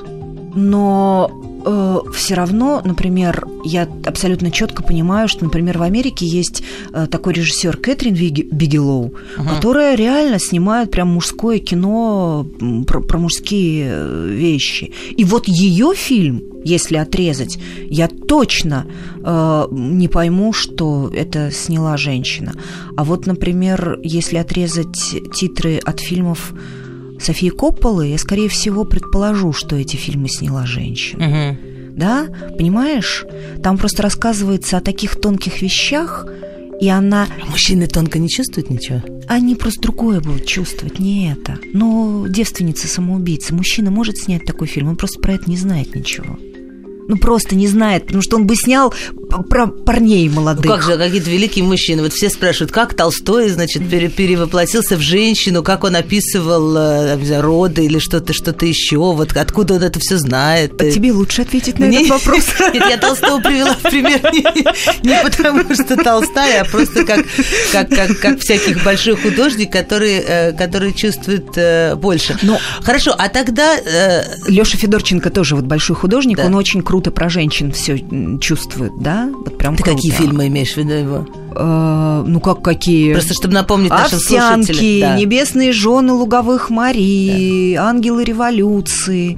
Но 0.55 1.31
э, 1.65 1.99
все 2.13 2.33
равно, 2.33 2.81
например, 2.83 3.45
я 3.63 3.87
абсолютно 4.05 4.51
четко 4.51 4.83
понимаю, 4.83 5.27
что, 5.27 5.43
например, 5.43 5.77
в 5.77 5.81
Америке 5.81 6.25
есть 6.25 6.63
э, 6.93 7.07
такой 7.07 7.33
режиссер 7.33 7.77
Кэтрин 7.77 8.13
Бигелоу, 8.13 9.13
uh-huh. 9.13 9.55
которая 9.55 9.95
реально 9.95 10.39
снимает 10.39 10.91
прям 10.91 11.09
мужское 11.09 11.59
кино 11.59 12.45
про, 12.87 13.01
про 13.01 13.17
мужские 13.17 13.89
э, 13.91 14.27
вещи. 14.29 14.91
И 15.17 15.23
вот 15.23 15.47
ее 15.47 15.93
фильм, 15.95 16.43
если 16.63 16.97
отрезать, 16.97 17.59
я 17.89 18.07
точно 18.07 18.85
э, 19.23 19.67
не 19.71 20.07
пойму, 20.07 20.53
что 20.53 21.09
это 21.13 21.51
сняла 21.51 21.97
женщина. 21.97 22.53
А 22.97 23.03
вот, 23.03 23.25
например, 23.25 23.99
если 24.03 24.37
отрезать 24.37 25.15
титры 25.33 25.77
от 25.77 25.99
фильмов 25.99 26.53
Софии 27.19 27.49
Копполы, 27.49 28.07
я, 28.07 28.17
скорее 28.17 28.49
всего, 28.49 28.85
предположу, 28.85 29.53
что 29.53 29.75
эти 29.75 29.95
фильмы 29.95 30.29
сняла 30.29 30.65
женщина. 30.65 31.25
Угу. 31.25 31.57
Да, 31.97 32.27
понимаешь? 32.57 33.25
Там 33.61 33.77
просто 33.77 34.03
рассказывается 34.03 34.77
о 34.77 34.81
таких 34.81 35.19
тонких 35.19 35.61
вещах, 35.61 36.25
и 36.79 36.87
она... 36.87 37.27
А 37.41 37.45
мужчины 37.51 37.87
тонко 37.87 38.19
не 38.19 38.29
чувствуют 38.29 38.69
ничего? 38.69 39.01
Они 39.27 39.55
просто 39.55 39.81
другое 39.81 40.21
будут 40.21 40.45
чувствовать, 40.45 40.99
не 40.99 41.29
это. 41.31 41.59
Но 41.73 42.25
девственница-самоубийца, 42.27 43.53
мужчина 43.53 43.91
может 43.91 44.17
снять 44.17 44.45
такой 44.45 44.67
фильм, 44.67 44.89
он 44.89 44.95
просто 44.95 45.19
про 45.19 45.33
это 45.33 45.49
не 45.49 45.57
знает 45.57 45.93
ничего 45.93 46.37
ну 47.09 47.17
просто 47.17 47.55
не 47.55 47.67
знает, 47.67 48.05
потому 48.05 48.21
что 48.21 48.37
он 48.37 48.45
бы 48.45 48.55
снял 48.55 48.93
про 49.49 49.65
парней 49.67 50.29
молодых. 50.29 50.65
Ну 50.65 50.71
как 50.71 50.83
же, 50.83 50.95
какие-то 50.95 51.29
великие 51.29 51.65
мужчины. 51.65 52.03
Вот 52.03 52.13
все 52.13 52.29
спрашивают, 52.29 52.71
как 52.71 52.93
Толстой, 52.93 53.49
значит, 53.49 53.89
пере 53.89 54.09
перевоплотился 54.09 54.95
в 54.95 55.01
женщину, 55.01 55.63
как 55.63 55.83
он 55.83 55.95
описывал 55.95 56.77
э, 56.77 57.41
роды 57.41 57.85
или 57.85 57.97
что-то 57.97 58.33
что-то 58.33 58.67
еще, 58.67 58.97
вот 58.97 59.35
откуда 59.35 59.73
он 59.73 59.83
это 59.83 59.99
все 59.99 60.17
знает. 60.17 60.79
А 60.79 60.91
тебе 60.91 61.11
лучше 61.11 61.41
ответить 61.41 61.79
на 61.79 61.87
Мне... 61.87 62.05
этот 62.05 62.11
вопрос. 62.11 62.45
Нет, 62.73 62.83
я 62.87 62.97
Толстого 62.97 63.41
привела 63.41 63.73
в 63.73 63.81
пример 63.81 64.21
не, 64.31 65.07
не 65.07 65.23
потому, 65.23 65.63
что 65.73 65.95
Толстая, 65.95 66.61
а 66.61 66.65
просто 66.65 67.05
как, 67.05 67.25
как, 67.71 67.89
как, 67.89 68.19
как 68.19 68.39
всяких 68.39 68.83
больших 68.83 69.23
художников, 69.23 69.81
которые, 69.81 70.21
э, 70.21 70.51
которые 70.53 70.93
чувствуют 70.93 71.57
э, 71.57 71.95
больше. 71.95 72.37
Но... 72.43 72.59
Хорошо, 72.81 73.15
а 73.17 73.29
тогда... 73.29 73.77
Леша 74.47 74.77
Федорченко 74.77 75.31
тоже 75.31 75.55
вот 75.55 75.65
большой 75.65 75.95
художник, 75.95 76.37
да. 76.37 76.45
он 76.45 76.53
очень 76.53 76.83
круто 76.83 76.98
круто 76.99 77.11
про 77.11 77.29
женщин 77.29 77.71
все 77.71 77.97
чувствует, 78.41 78.91
да? 78.99 79.31
Вот 79.45 79.57
прям 79.57 79.77
Ты 79.77 79.83
круто. 79.83 79.95
какие 79.95 80.11
фильмы 80.11 80.47
имеешь 80.47 80.73
в 80.73 80.77
виду 80.77 80.91
его? 80.91 81.27
Э, 81.55 82.23
ну 82.27 82.41
как 82.41 82.61
какие? 82.61 83.13
Просто 83.13 83.33
чтобы 83.33 83.53
напомнить 83.53 83.89
нашим 83.89 84.17
Овсянки, 84.17 84.65
слушателям. 84.65 85.09
Да. 85.11 85.17
небесные 85.17 85.71
жены 85.71 86.11
луговых 86.11 86.69
морей, 86.69 87.75
ангелы 87.75 88.25
революции. 88.25 89.37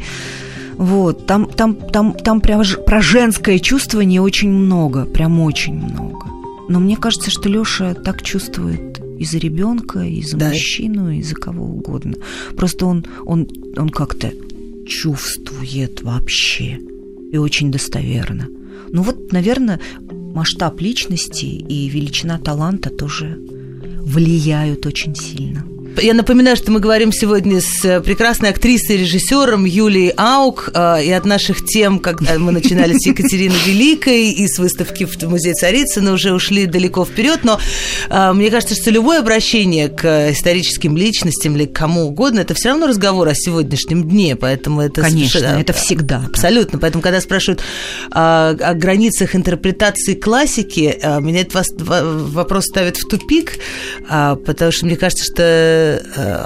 Вот, 0.78 1.28
там, 1.28 1.45
там, 1.45 1.76
там, 1.76 2.13
там 2.13 2.41
прям 2.41 2.63
про 2.88 3.00
женское 3.02 3.60
чувствование 3.60 4.21
очень 4.21 4.50
много, 4.50 5.06
прям 5.06 5.39
очень 5.39 5.76
много. 5.76 6.26
Но 6.67 6.80
мне 6.80 6.97
кажется, 6.97 7.30
что 7.30 7.47
Лёша 7.47 7.93
так 7.93 8.24
чувствует 8.24 9.00
и 9.19 9.24
за 9.26 9.38
ребенка, 9.38 10.00
и 10.00 10.24
за 10.24 10.38
Да. 10.38 10.47
мужчину, 10.47 11.12
и 11.12 11.21
за 11.21 11.36
кого 11.36 11.65
угодно. 11.65 12.15
Просто 12.58 12.88
он, 12.88 13.06
он, 13.24 13.47
он 13.78 13.89
как-то 13.89 14.32
чувствует 14.88 16.02
вообще 16.02 16.80
и 17.32 17.38
очень 17.38 17.72
достоверно. 17.72 18.48
Ну 18.91 19.04
вот, 19.04 19.32
наверное, 19.32 19.80
масштаб 20.12 20.80
личности 20.82 21.46
и 21.46 21.89
величина 21.89 22.38
таланта 22.38 22.89
тоже 22.89 23.39
влияют 24.02 24.86
очень 24.86 25.15
сильно. 25.15 25.65
Я 26.00 26.14
напоминаю, 26.14 26.56
что 26.56 26.72
мы 26.72 26.80
говорим 26.80 27.12
сегодня 27.12 27.60
с 27.60 27.84
э, 27.84 28.00
прекрасной 28.02 28.50
актрисой 28.50 28.96
и 28.96 29.00
режиссером 29.00 29.66
Юлией 29.66 30.14
Аук. 30.16 30.70
э, 30.74 31.04
И 31.06 31.12
от 31.12 31.26
наших 31.26 31.66
тем, 31.66 32.00
когда 32.00 32.40
мы 32.40 32.52
начинали 32.52 32.94
с 32.98 33.06
Екатерины 33.06 33.54
Великой 33.66 34.32
и 34.32 34.48
с 34.48 34.58
выставки 34.58 35.06
в 35.06 35.22
Музее 35.24 35.54
Царицына, 35.54 36.14
уже 36.14 36.34
ушли 36.34 36.66
далеко 36.66 37.04
вперед. 37.06 37.42
Но 37.44 37.60
э, 38.10 38.34
мне 38.34 38.50
кажется, 38.50 38.76
что 38.76 38.90
любое 38.90 39.20
обращение 39.20 39.90
к 39.90 40.32
историческим 40.32 40.96
личностям 40.98 41.56
или 41.56 41.66
к 41.66 41.74
кому 41.74 42.06
угодно, 42.08 42.40
это 42.40 42.54
все 42.54 42.70
равно 42.70 42.88
разговор 42.88 43.28
о 43.28 43.36
сегодняшнем 43.36 44.08
дне. 44.08 44.36
Поэтому 44.36 44.82
это 44.82 45.02
Конечно, 45.02 45.40
совершенно- 45.40 45.62
это 45.62 45.74
всегда. 45.74 46.24
Абсолютно. 46.28 46.80
Поэтому, 46.80 47.02
когда 47.02 47.20
спрашивают 47.22 47.62
а, 48.12 48.56
о 48.60 48.74
границах 48.74 49.36
интерпретации 49.36 50.14
классики, 50.16 50.98
меня 51.22 51.42
этот 51.42 51.66
вопрос 51.78 52.66
ставит 52.66 52.98
в 52.98 53.08
тупик, 53.08 53.60
а, 54.10 54.36
потому 54.36 54.72
что 54.72 54.86
мне 54.86 54.96
кажется, 54.96 55.26
что 55.26 55.81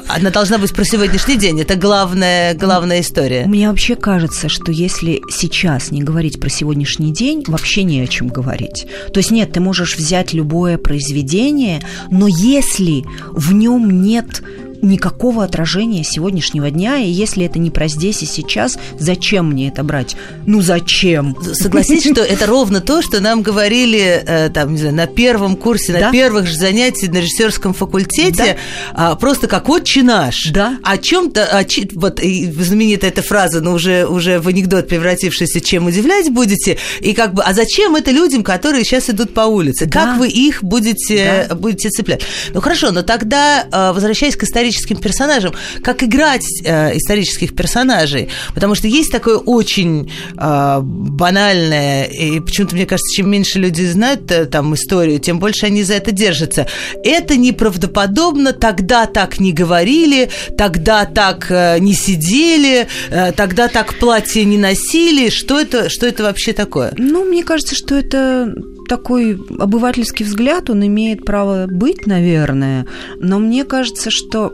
она 0.07 0.29
должна 0.29 0.57
быть 0.57 0.73
про 0.73 0.83
сегодняшний 0.83 1.37
день. 1.37 1.61
Это 1.61 1.75
главная, 1.75 2.53
главная 2.53 3.01
история. 3.01 3.45
Мне 3.45 3.69
вообще 3.69 3.95
кажется, 3.95 4.49
что 4.49 4.71
если 4.71 5.21
сейчас 5.29 5.91
не 5.91 6.03
говорить 6.03 6.39
про 6.39 6.49
сегодняшний 6.49 7.11
день, 7.11 7.43
вообще 7.47 7.83
не 7.83 8.01
о 8.01 8.07
чем 8.07 8.27
говорить. 8.27 8.87
То 9.13 9.19
есть 9.19 9.31
нет, 9.31 9.51
ты 9.53 9.59
можешь 9.59 9.97
взять 9.97 10.33
любое 10.33 10.77
произведение, 10.77 11.81
но 12.09 12.27
если 12.27 13.03
в 13.31 13.53
нем 13.53 14.01
нет 14.01 14.43
никакого 14.85 15.43
отражения 15.43 16.03
сегодняшнего 16.03 16.69
дня, 16.71 16.97
и 16.97 17.09
если 17.09 17.45
это 17.45 17.59
не 17.59 17.71
про 17.71 17.87
здесь 17.87 18.21
и 18.23 18.25
сейчас, 18.25 18.77
зачем 18.99 19.49
мне 19.51 19.67
это 19.67 19.83
брать? 19.83 20.15
Ну 20.45 20.61
зачем? 20.61 21.35
Согласись, 21.53 22.03
что 22.09 22.21
это 22.21 22.45
ровно 22.45 22.81
то, 22.81 23.01
что 23.01 23.19
нам 23.19 23.41
говорили 23.41 24.23
э, 24.25 24.49
там, 24.49 24.73
не 24.73 24.77
знаю, 24.79 24.95
на 24.95 25.07
первом 25.07 25.55
курсе, 25.55 25.93
на 25.93 25.99
Да. 25.99 26.11
первых 26.11 26.47
же 26.47 26.55
занятиях 26.55 27.11
на 27.11 27.17
режиссерском 27.17 27.73
факультете, 27.73 28.57
а, 28.93 29.15
просто 29.15 29.47
как 29.47 29.69
отче 29.69 30.03
наш. 30.03 30.51
Да. 30.51 30.77
О 30.83 30.97
чем-то, 30.97 31.45
о 31.45 31.63
вот 31.95 32.19
знаменитая 32.19 33.11
эта 33.11 33.21
фраза, 33.21 33.61
но 33.61 33.73
уже, 33.73 34.05
уже 34.07 34.39
в 34.39 34.47
анекдот 34.47 34.87
превратившийся, 34.87 35.61
чем 35.61 35.87
удивлять 35.87 36.29
будете, 36.31 36.77
и 37.01 37.13
как 37.13 37.33
бы, 37.33 37.41
а 37.43 37.53
зачем 37.53 37.95
это 37.95 38.11
людям, 38.11 38.43
которые 38.43 38.83
сейчас 38.83 39.09
идут 39.09 39.33
по 39.33 39.41
улице? 39.41 39.85
Да. 39.85 39.91
Как 40.05 40.19
вы 40.19 40.29
их 40.29 40.63
будете, 40.63 41.47
будете 41.55 41.89
цеплять? 41.89 42.21
Ну 42.53 42.61
хорошо, 42.61 42.91
но 42.91 43.01
тогда, 43.01 43.65
э, 43.71 43.91
возвращаясь 43.93 44.35
к 44.35 44.43
историческим 44.75 44.97
персонажам, 44.97 45.53
как 45.81 46.03
играть 46.03 46.45
э, 46.63 46.97
исторических 46.97 47.55
персонажей? 47.55 48.29
Потому 48.53 48.75
что 48.75 48.87
есть 48.87 49.11
такое 49.11 49.37
очень 49.37 50.11
э, 50.37 50.79
банальное, 50.81 52.03
и 52.05 52.39
почему-то, 52.39 52.75
мне 52.75 52.85
кажется, 52.85 53.15
чем 53.15 53.29
меньше 53.29 53.59
люди 53.59 53.83
знают 53.83 54.29
э, 54.31 54.45
там 54.45 54.73
историю, 54.73 55.19
тем 55.19 55.39
больше 55.39 55.65
они 55.65 55.83
за 55.83 55.95
это 55.95 56.11
держатся. 56.11 56.67
Это 57.03 57.37
неправдоподобно, 57.37 58.53
тогда 58.53 59.05
так 59.05 59.39
не 59.39 59.53
говорили, 59.53 60.29
тогда 60.57 61.05
так 61.05 61.47
э, 61.49 61.77
не 61.79 61.93
сидели, 61.93 62.87
э, 63.09 63.31
тогда 63.31 63.67
так 63.67 63.95
платье 63.99 64.43
не 64.45 64.57
носили. 64.57 65.29
Что 65.29 65.59
это, 65.59 65.89
что 65.89 66.05
это 66.05 66.23
вообще 66.23 66.53
такое? 66.53 66.93
Ну, 66.97 67.25
мне 67.25 67.43
кажется, 67.43 67.75
что 67.75 67.95
это 67.95 68.53
такой 68.87 69.39
обывательский 69.59 70.25
взгляд, 70.25 70.69
он 70.69 70.85
имеет 70.85 71.25
право 71.25 71.67
быть, 71.67 72.07
наверное, 72.07 72.85
но 73.19 73.39
мне 73.39 73.65
кажется, 73.65 74.09
что 74.11 74.53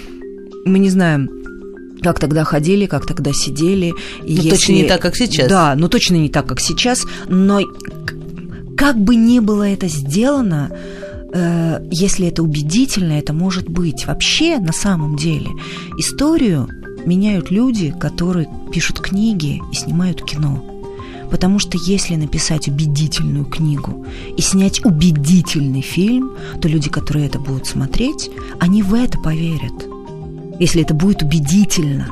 мы 0.64 0.78
не 0.78 0.90
знаем, 0.90 1.30
как 2.02 2.20
тогда 2.20 2.44
ходили, 2.44 2.86
как 2.86 3.06
тогда 3.06 3.32
сидели. 3.32 3.94
И 4.24 4.36
Ну, 4.36 4.50
точно 4.50 4.72
не 4.72 4.84
так, 4.84 5.00
как 5.00 5.16
сейчас. 5.16 5.48
Да, 5.48 5.74
ну 5.76 5.88
точно 5.88 6.16
не 6.16 6.28
так, 6.28 6.46
как 6.46 6.60
сейчас, 6.60 7.04
но 7.28 7.60
как 8.76 8.96
бы 8.96 9.16
ни 9.16 9.40
было 9.40 9.64
это 9.68 9.88
сделано, 9.88 10.70
э, 11.32 11.80
если 11.90 12.28
это 12.28 12.42
убедительно, 12.42 13.12
это 13.18 13.32
может 13.32 13.68
быть. 13.68 14.06
Вообще, 14.06 14.58
на 14.58 14.72
самом 14.72 15.16
деле, 15.16 15.48
историю 15.98 16.68
меняют 17.04 17.50
люди, 17.50 17.94
которые 17.98 18.48
пишут 18.72 19.00
книги 19.00 19.60
и 19.72 19.74
снимают 19.74 20.22
кино. 20.22 20.64
Потому 21.30 21.58
что 21.58 21.78
если 21.78 22.16
написать 22.16 22.68
убедительную 22.68 23.44
книгу 23.44 24.06
и 24.36 24.40
снять 24.40 24.84
убедительный 24.84 25.82
фильм, 25.82 26.32
то 26.60 26.68
люди, 26.68 26.88
которые 26.88 27.26
это 27.26 27.38
будут 27.38 27.66
смотреть, 27.66 28.30
они 28.58 28.82
в 28.82 28.94
это 28.94 29.18
поверят. 29.18 29.72
Если 30.58 30.82
это 30.82 30.94
будет 30.94 31.22
убедительно. 31.22 32.08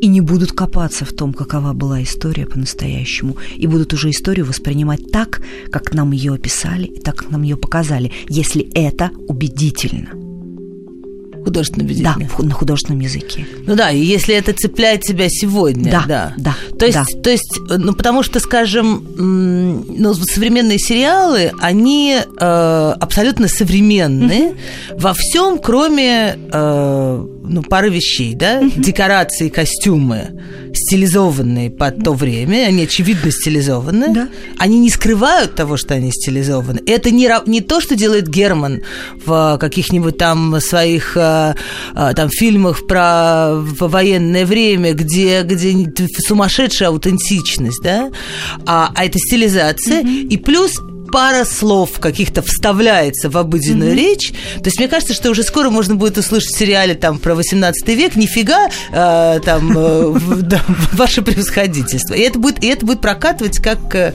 И 0.00 0.06
не 0.06 0.20
будут 0.20 0.52
копаться 0.52 1.04
в 1.04 1.12
том, 1.12 1.32
какова 1.32 1.72
была 1.72 2.02
история 2.02 2.46
по-настоящему. 2.46 3.36
И 3.56 3.66
будут 3.66 3.92
уже 3.92 4.10
историю 4.10 4.46
воспринимать 4.46 5.10
так, 5.10 5.42
как 5.72 5.92
нам 5.92 6.12
ее 6.12 6.34
описали, 6.34 6.84
и 6.84 7.00
так, 7.00 7.16
как 7.16 7.30
нам 7.30 7.42
ее 7.42 7.56
показали, 7.56 8.12
если 8.28 8.70
это 8.74 9.10
убедительно. 9.26 10.27
Художественно 11.44 11.84
Да, 11.84 11.92
убедительно. 11.92 12.28
в 12.28 12.32
ху- 12.32 12.42
на 12.44 12.52
художественном 12.54 13.00
языке. 13.00 13.46
Ну 13.66 13.74
да, 13.74 13.90
и 13.90 13.98
если 14.00 14.34
это 14.34 14.52
цепляет 14.52 15.02
тебя 15.02 15.28
сегодня, 15.28 15.90
Да, 15.90 16.04
да. 16.06 16.34
да, 16.36 16.56
То 16.78 16.86
есть, 16.86 16.98
да. 16.98 17.04
то 17.22 17.30
есть, 17.30 17.58
э, 17.70 17.76
ну 17.76 17.92
потому 17.94 18.22
что, 18.22 18.40
скажем, 18.40 19.06
ну, 19.16 20.14
современные 20.14 20.78
сериалы, 20.78 21.52
они 21.60 22.16
э, 22.18 22.94
абсолютно 23.00 23.48
современные 23.48 24.54
во 24.96 25.14
всем, 25.14 25.58
кроме 25.58 26.38
э, 26.52 27.26
ну, 27.50 27.62
пары 27.62 27.90
вещей, 27.90 28.34
да, 28.34 28.62
декорации, 28.76 29.48
костюмы 29.48 30.28
стилизованные 30.74 31.70
под 31.70 32.04
то 32.04 32.12
время, 32.12 32.66
они 32.66 32.82
очевидно 32.84 33.30
стилизованы. 33.30 34.14
Да. 34.14 34.28
Они 34.58 34.78
не 34.78 34.90
скрывают 34.90 35.54
того, 35.54 35.76
что 35.76 35.94
они 35.94 36.10
стилизованы. 36.12 36.80
Это 36.86 37.10
не, 37.10 37.28
не 37.46 37.60
то, 37.60 37.80
что 37.80 37.96
делает 37.96 38.28
Герман 38.28 38.82
в 39.24 39.54
э, 39.54 39.58
каких-нибудь 39.58 40.18
там 40.18 40.60
своих 40.60 41.16
э, 41.28 41.54
э, 41.94 42.14
там 42.14 42.28
фильмах 42.30 42.86
про 42.86 43.54
военное 43.54 44.46
время, 44.46 44.92
где, 44.94 45.42
где 45.42 45.74
сумасшедшая 46.26 46.88
аутентичность, 46.88 47.82
да, 47.82 48.10
а, 48.66 48.90
а 48.94 49.04
это 49.04 49.18
стилизация. 49.18 50.00
И 50.02 50.36
плюс 50.36 50.80
пара 51.12 51.44
слов 51.44 51.98
каких-то 52.00 52.42
вставляется 52.42 53.30
в 53.30 53.36
обыденную 53.36 53.94
речь. 53.94 54.32
То 54.56 54.64
есть 54.66 54.78
мне 54.78 54.88
кажется, 54.88 55.14
что 55.14 55.30
уже 55.30 55.42
скоро 55.42 55.70
можно 55.70 55.94
будет 55.94 56.18
услышать 56.18 56.50
в 56.54 56.58
сериале 56.58 56.94
там 56.94 57.18
про 57.18 57.34
18 57.34 57.88
век 57.88 58.16
нифига 58.16 58.68
э, 58.92 59.40
там 59.44 59.72
э, 59.76 60.14
да, 60.42 60.60
ваше 60.92 61.22
превосходительство. 61.22 62.14
И 62.14 62.20
это 62.20 62.38
будет, 62.38 62.62
и 62.62 62.68
это 62.68 62.84
будет 62.86 63.00
прокатывать 63.00 63.58
как, 63.58 63.94
э, 63.94 64.14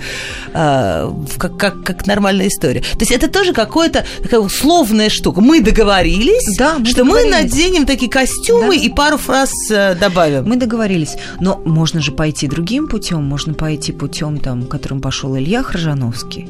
э, 0.53 1.11
как, 1.37 1.57
как, 1.57 1.83
как 1.83 2.05
нормальная 2.07 2.47
история. 2.47 2.81
То 2.81 2.99
есть 2.99 3.11
это 3.11 3.27
тоже 3.29 3.53
какая-то 3.53 4.05
такая 4.21 4.39
условная 4.39 5.09
штука. 5.09 5.41
Мы 5.41 5.61
договорились, 5.61 6.57
Да, 6.57 6.77
мы 6.79 6.85
что 6.85 7.03
мы 7.03 7.23
договорились. 7.23 7.51
наденем 7.53 7.85
такие 7.85 8.09
костюмы 8.11 8.75
Да. 8.77 8.83
и 8.83 8.89
пару 8.89 9.17
фраз 9.17 9.51
э, 9.71 9.95
добавим. 9.95 10.45
Мы 10.47 10.55
договорились. 10.57 11.15
Но 11.39 11.61
можно 11.65 12.01
же 12.01 12.11
пойти 12.11 12.47
другим 12.47 12.87
путем. 12.87 13.23
Можно 13.23 13.53
пойти 13.53 13.91
путем, 13.91 14.37
там, 14.37 14.63
которым 14.67 15.01
пошел 15.01 15.35
Илья 15.37 15.63
Хржановский, 15.63 16.47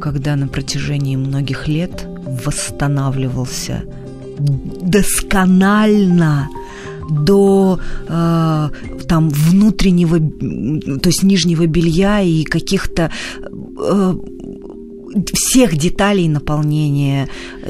когда 0.00 0.36
на 0.36 0.48
протяжении 0.48 1.16
многих 1.16 1.68
лет 1.68 2.06
восстанавливался 2.44 3.82
досконально 4.38 6.48
до 7.10 7.80
э, 8.08 8.68
там 9.08 9.28
внутреннего, 9.28 10.18
то 11.00 11.08
есть 11.08 11.22
нижнего 11.22 11.66
белья 11.66 12.20
и 12.20 12.44
каких-то 12.44 13.10
э, 13.42 14.14
всех 15.32 15.76
деталей 15.76 16.28
наполнения 16.28 17.28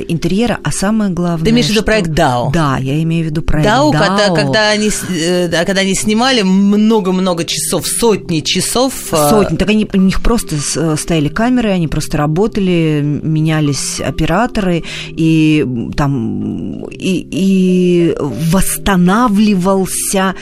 интерьера, 0.08 0.58
а 0.62 0.70
самое 0.70 1.10
главное... 1.10 1.44
Ты 1.44 1.50
имеешь 1.50 1.66
в 1.66 1.70
виду 1.70 1.82
проект 1.82 2.10
DAO? 2.10 2.52
Да, 2.52 2.78
я 2.78 3.02
имею 3.02 3.24
в 3.24 3.30
виду 3.30 3.42
проект 3.42 3.68
Дау, 3.68 3.92
DAO. 3.92 3.98
когда, 3.98 4.34
когда, 4.34 4.70
они, 4.70 4.90
э, 5.10 5.48
да, 5.48 5.64
когда 5.64 5.80
они 5.80 5.94
снимали 5.94 6.42
много-много 6.42 7.44
часов, 7.44 7.86
сотни 7.86 8.40
часов. 8.40 8.92
э, 9.12 9.30
Сотни. 9.30 9.56
Так 9.56 9.70
они, 9.70 9.88
у 9.92 9.96
них 9.96 10.22
просто 10.22 10.56
э, 10.76 10.96
стояли 10.98 11.28
камеры, 11.28 11.70
они 11.70 11.88
просто 11.88 12.18
работали, 12.18 13.00
менялись 13.02 14.00
операторы, 14.00 14.84
и 15.08 15.66
там 15.96 16.84
и, 16.90 17.26
и 17.30 18.14
восстанавливался 18.20 20.34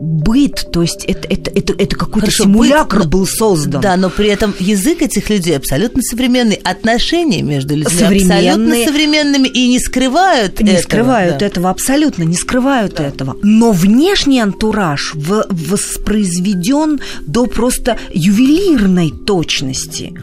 быт, 0.00 0.68
то 0.72 0.82
есть 0.82 1.04
это, 1.04 1.26
это, 1.28 1.50
это, 1.50 1.72
это 1.72 1.96
какой-то 1.96 2.26
Хорошо, 2.26 2.44
симулятор 2.44 3.00
быт, 3.00 3.08
был 3.08 3.26
создан. 3.26 3.80
Да, 3.80 3.96
но 3.96 4.10
при 4.10 4.28
этом 4.28 4.54
язык 4.58 5.02
этих 5.02 5.30
людей 5.30 5.56
абсолютно 5.56 6.02
современный. 6.02 6.56
Отношения 6.64 7.42
между 7.42 7.74
людьми 7.76 7.98
Современные. 7.98 8.50
абсолютно 8.50 8.84
современными 8.84 9.48
и 9.48 9.68
не 9.68 9.78
скрывают 9.78 10.60
не 10.60 10.70
этого, 10.70 10.82
скрывают 10.82 11.38
да. 11.38 11.46
этого, 11.46 11.70
абсолютно 11.70 12.22
не 12.22 12.34
скрывают 12.34 13.00
этого. 13.00 13.36
Но 13.42 13.72
внешний 13.72 14.40
антураж 14.40 15.12
воспроизведен 15.14 17.00
до 17.26 17.46
просто 17.46 17.98
ювелирной 18.12 19.10
точности. 19.10 20.14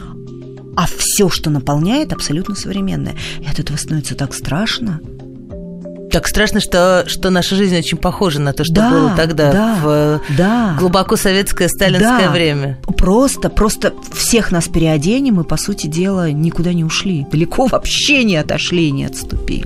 А 0.75 0.87
все, 0.87 1.29
что 1.29 1.49
наполняет, 1.49 2.13
абсолютно 2.13 2.55
современное. 2.55 3.15
И 3.41 3.45
от 3.45 3.59
этого 3.59 3.77
становится 3.77 4.15
так 4.15 4.33
страшно. 4.33 5.01
Так 6.11 6.27
страшно, 6.27 6.59
что, 6.59 7.05
что 7.07 7.29
наша 7.29 7.55
жизнь 7.55 7.77
очень 7.77 7.97
похожа 7.97 8.39
на 8.41 8.53
то, 8.53 8.63
что 8.63 8.73
Да, 8.75 8.89
было 8.91 9.13
тогда, 9.15 9.51
да, 9.51 9.75
в 9.81 10.21
да. 10.37 10.75
глубоко 10.77 11.15
советское 11.15 11.69
сталинское 11.69 12.25
Да. 12.27 12.31
время. 12.31 12.77
Просто, 12.97 13.49
просто 13.49 13.93
всех 14.13 14.51
нас 14.51 14.67
переоденем 14.67 15.39
и, 15.39 15.43
по 15.43 15.57
сути 15.57 15.87
дела, 15.87 16.29
никуда 16.31 16.73
не 16.73 16.83
ушли. 16.83 17.25
Далеко 17.31 17.67
вообще 17.67 18.23
не 18.23 18.35
отошли, 18.35 18.91
не 18.91 19.05
отступили. 19.05 19.65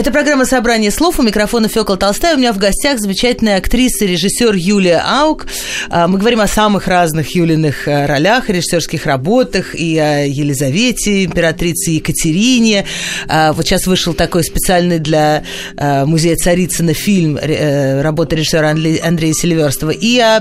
Это 0.00 0.12
программа 0.12 0.46
«Собрание 0.46 0.90
слов». 0.90 1.18
У 1.18 1.22
микрофона 1.22 1.68
Фёкла 1.68 1.98
Толстая. 1.98 2.34
У 2.34 2.38
меня 2.38 2.54
в 2.54 2.56
гостях 2.56 3.00
замечательная 3.00 3.58
актриса, 3.58 4.06
режиссер 4.06 4.54
Юлия 4.54 5.02
Аук. 5.06 5.46
А, 5.90 6.08
Мы 6.08 6.18
говорим 6.18 6.40
о 6.40 6.46
самых 6.46 6.88
разных 6.88 7.34
Юлиных 7.34 7.86
а, 7.86 8.06
ролях, 8.06 8.48
режиссерских 8.48 9.04
работах, 9.04 9.74
и 9.74 9.98
о 9.98 10.24
Елизавете, 10.24 11.26
императрице 11.26 11.90
Екатерине. 11.90 12.86
А, 13.28 13.52
Вот 13.52 13.66
сейчас 13.66 13.86
вышел 13.86 14.14
такой 14.14 14.42
специальный 14.42 15.00
для 15.00 15.44
музея 15.76 16.36
Царицына 16.36 16.94
фильм 16.94 17.36
э, 17.36 18.00
работа 18.00 18.36
режиссера 18.36 18.70
Андрея 18.70 19.34
Селиверстова. 19.34 19.90
И 19.90 20.18
о, 20.18 20.40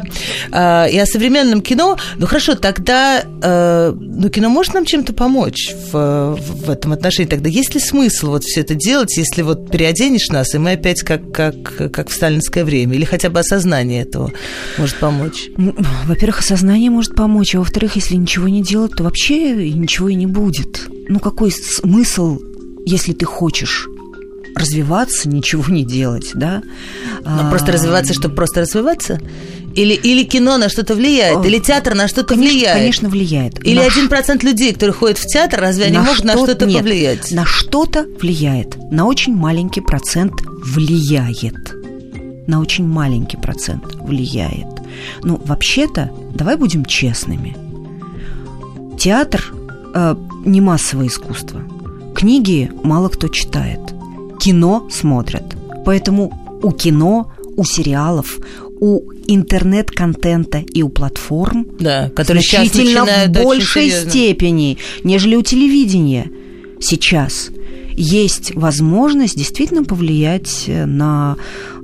и 0.87 0.97
о 0.97 1.05
современном 1.05 1.61
кино. 1.61 1.97
Ну 2.15 2.27
хорошо, 2.27 2.55
тогда 2.55 3.23
э, 3.41 3.93
ну, 3.93 4.29
кино 4.29 4.47
может 4.47 4.73
нам 4.73 4.85
чем-то 4.85 5.11
помочь 5.11 5.73
в, 5.91 6.39
в 6.39 6.69
этом 6.69 6.93
отношении? 6.93 7.29
Тогда 7.29 7.49
есть 7.49 7.73
ли 7.73 7.81
смысл 7.81 8.29
вот 8.29 8.43
все 8.45 8.61
это 8.61 8.73
делать, 8.73 9.17
если 9.17 9.48
вот 9.49 9.71
переоденешь 9.71 10.29
нас, 10.29 10.53
и 10.55 10.57
мы 10.57 10.73
опять 10.73 11.01
как, 11.01 11.31
как, 11.31 11.91
как 11.91 12.09
в 12.09 12.13
сталинское 12.13 12.63
время? 12.63 12.95
Или 12.95 13.05
хотя 13.05 13.29
бы 13.29 13.39
осознание 13.39 14.03
этого 14.03 14.31
может 14.77 14.97
помочь? 14.97 15.49
Во-первых, 16.05 16.39
осознание 16.39 16.89
может 16.89 17.15
помочь, 17.15 17.55
а 17.55 17.59
во-вторых, 17.59 17.95
если 17.95 18.15
ничего 18.15 18.47
не 18.47 18.61
делать, 18.61 18.93
то 18.95 19.03
вообще 19.03 19.71
ничего 19.71 20.09
и 20.09 20.15
не 20.15 20.27
будет. 20.27 20.87
Ну 21.07 21.19
какой 21.19 21.51
смысл, 21.51 22.39
если 22.85 23.13
ты 23.13 23.25
хочешь 23.25 23.87
развиваться, 24.59 25.29
ничего 25.29 25.63
не 25.67 25.83
делать, 25.83 26.31
да? 26.33 26.61
Ну, 27.21 27.47
А, 27.47 27.49
просто 27.49 27.71
развиваться, 27.71 28.13
чтобы 28.13 28.35
просто 28.35 28.61
развиваться? 28.61 29.19
Или, 29.75 29.93
или 29.93 30.23
кино 30.23 30.57
на 30.57 30.69
что-то 30.69 30.95
влияет? 30.95 31.45
Или 31.45 31.59
театр 31.59 31.93
на 31.95 32.07
что-то 32.07 32.35
конечно, 32.35 32.53
влияет? 32.53 32.77
Конечно, 32.77 33.09
влияет. 33.09 33.65
Или 33.65 33.75
На 33.75 33.85
один 33.85 34.09
процент 34.09 34.43
людей, 34.43 34.73
которые 34.73 34.93
ходят 34.93 35.17
в 35.17 35.25
театр, 35.25 35.59
разве 35.59 35.85
они 35.85 35.97
могут 35.97 36.23
на 36.23 36.33
что-то 36.33 36.65
нет, 36.65 36.79
повлиять? 36.79 37.31
На 37.31 37.45
что-то 37.45 38.05
влияет. 38.19 38.75
На 38.91 39.05
очень 39.05 39.35
маленький 39.35 39.81
процент 39.81 40.33
влияет. 40.41 41.75
На 42.47 42.59
очень 42.59 42.87
маленький 42.87 43.37
процент 43.37 43.83
влияет. 44.01 44.67
Ну, 45.23 45.39
вообще-то, 45.45 46.11
давай 46.33 46.55
будем 46.57 46.83
честными. 46.83 47.55
Театр 48.97 49.53
э, 49.93 50.15
не 50.45 50.61
массовое 50.61 51.07
искусство. 51.07 51.61
Книги 52.15 52.71
мало 52.83 53.09
кто 53.09 53.27
читает. 53.27 53.79
Кино 54.39 54.87
смотрят. 54.89 55.55
Поэтому 55.85 56.59
у 56.61 56.71
кино, 56.71 57.31
у 57.55 57.63
сериалов, 57.63 58.39
у 58.79 59.11
интернет-контента 59.27 60.59
и 60.59 60.81
у 60.81 60.89
платформ 60.89 61.67
Да, 61.79 62.09
которые 62.09 62.41
значительно 62.41 63.05
в 63.05 63.29
большей 63.43 63.91
степени, 63.91 64.77
нежели 65.03 65.35
у 65.35 65.41
телевидения 65.41 66.31
сейчас 66.79 67.49
есть 67.95 68.55
возможность 68.55 69.37
действительно 69.37 69.83
повлиять 69.83 70.65
на 70.67 71.35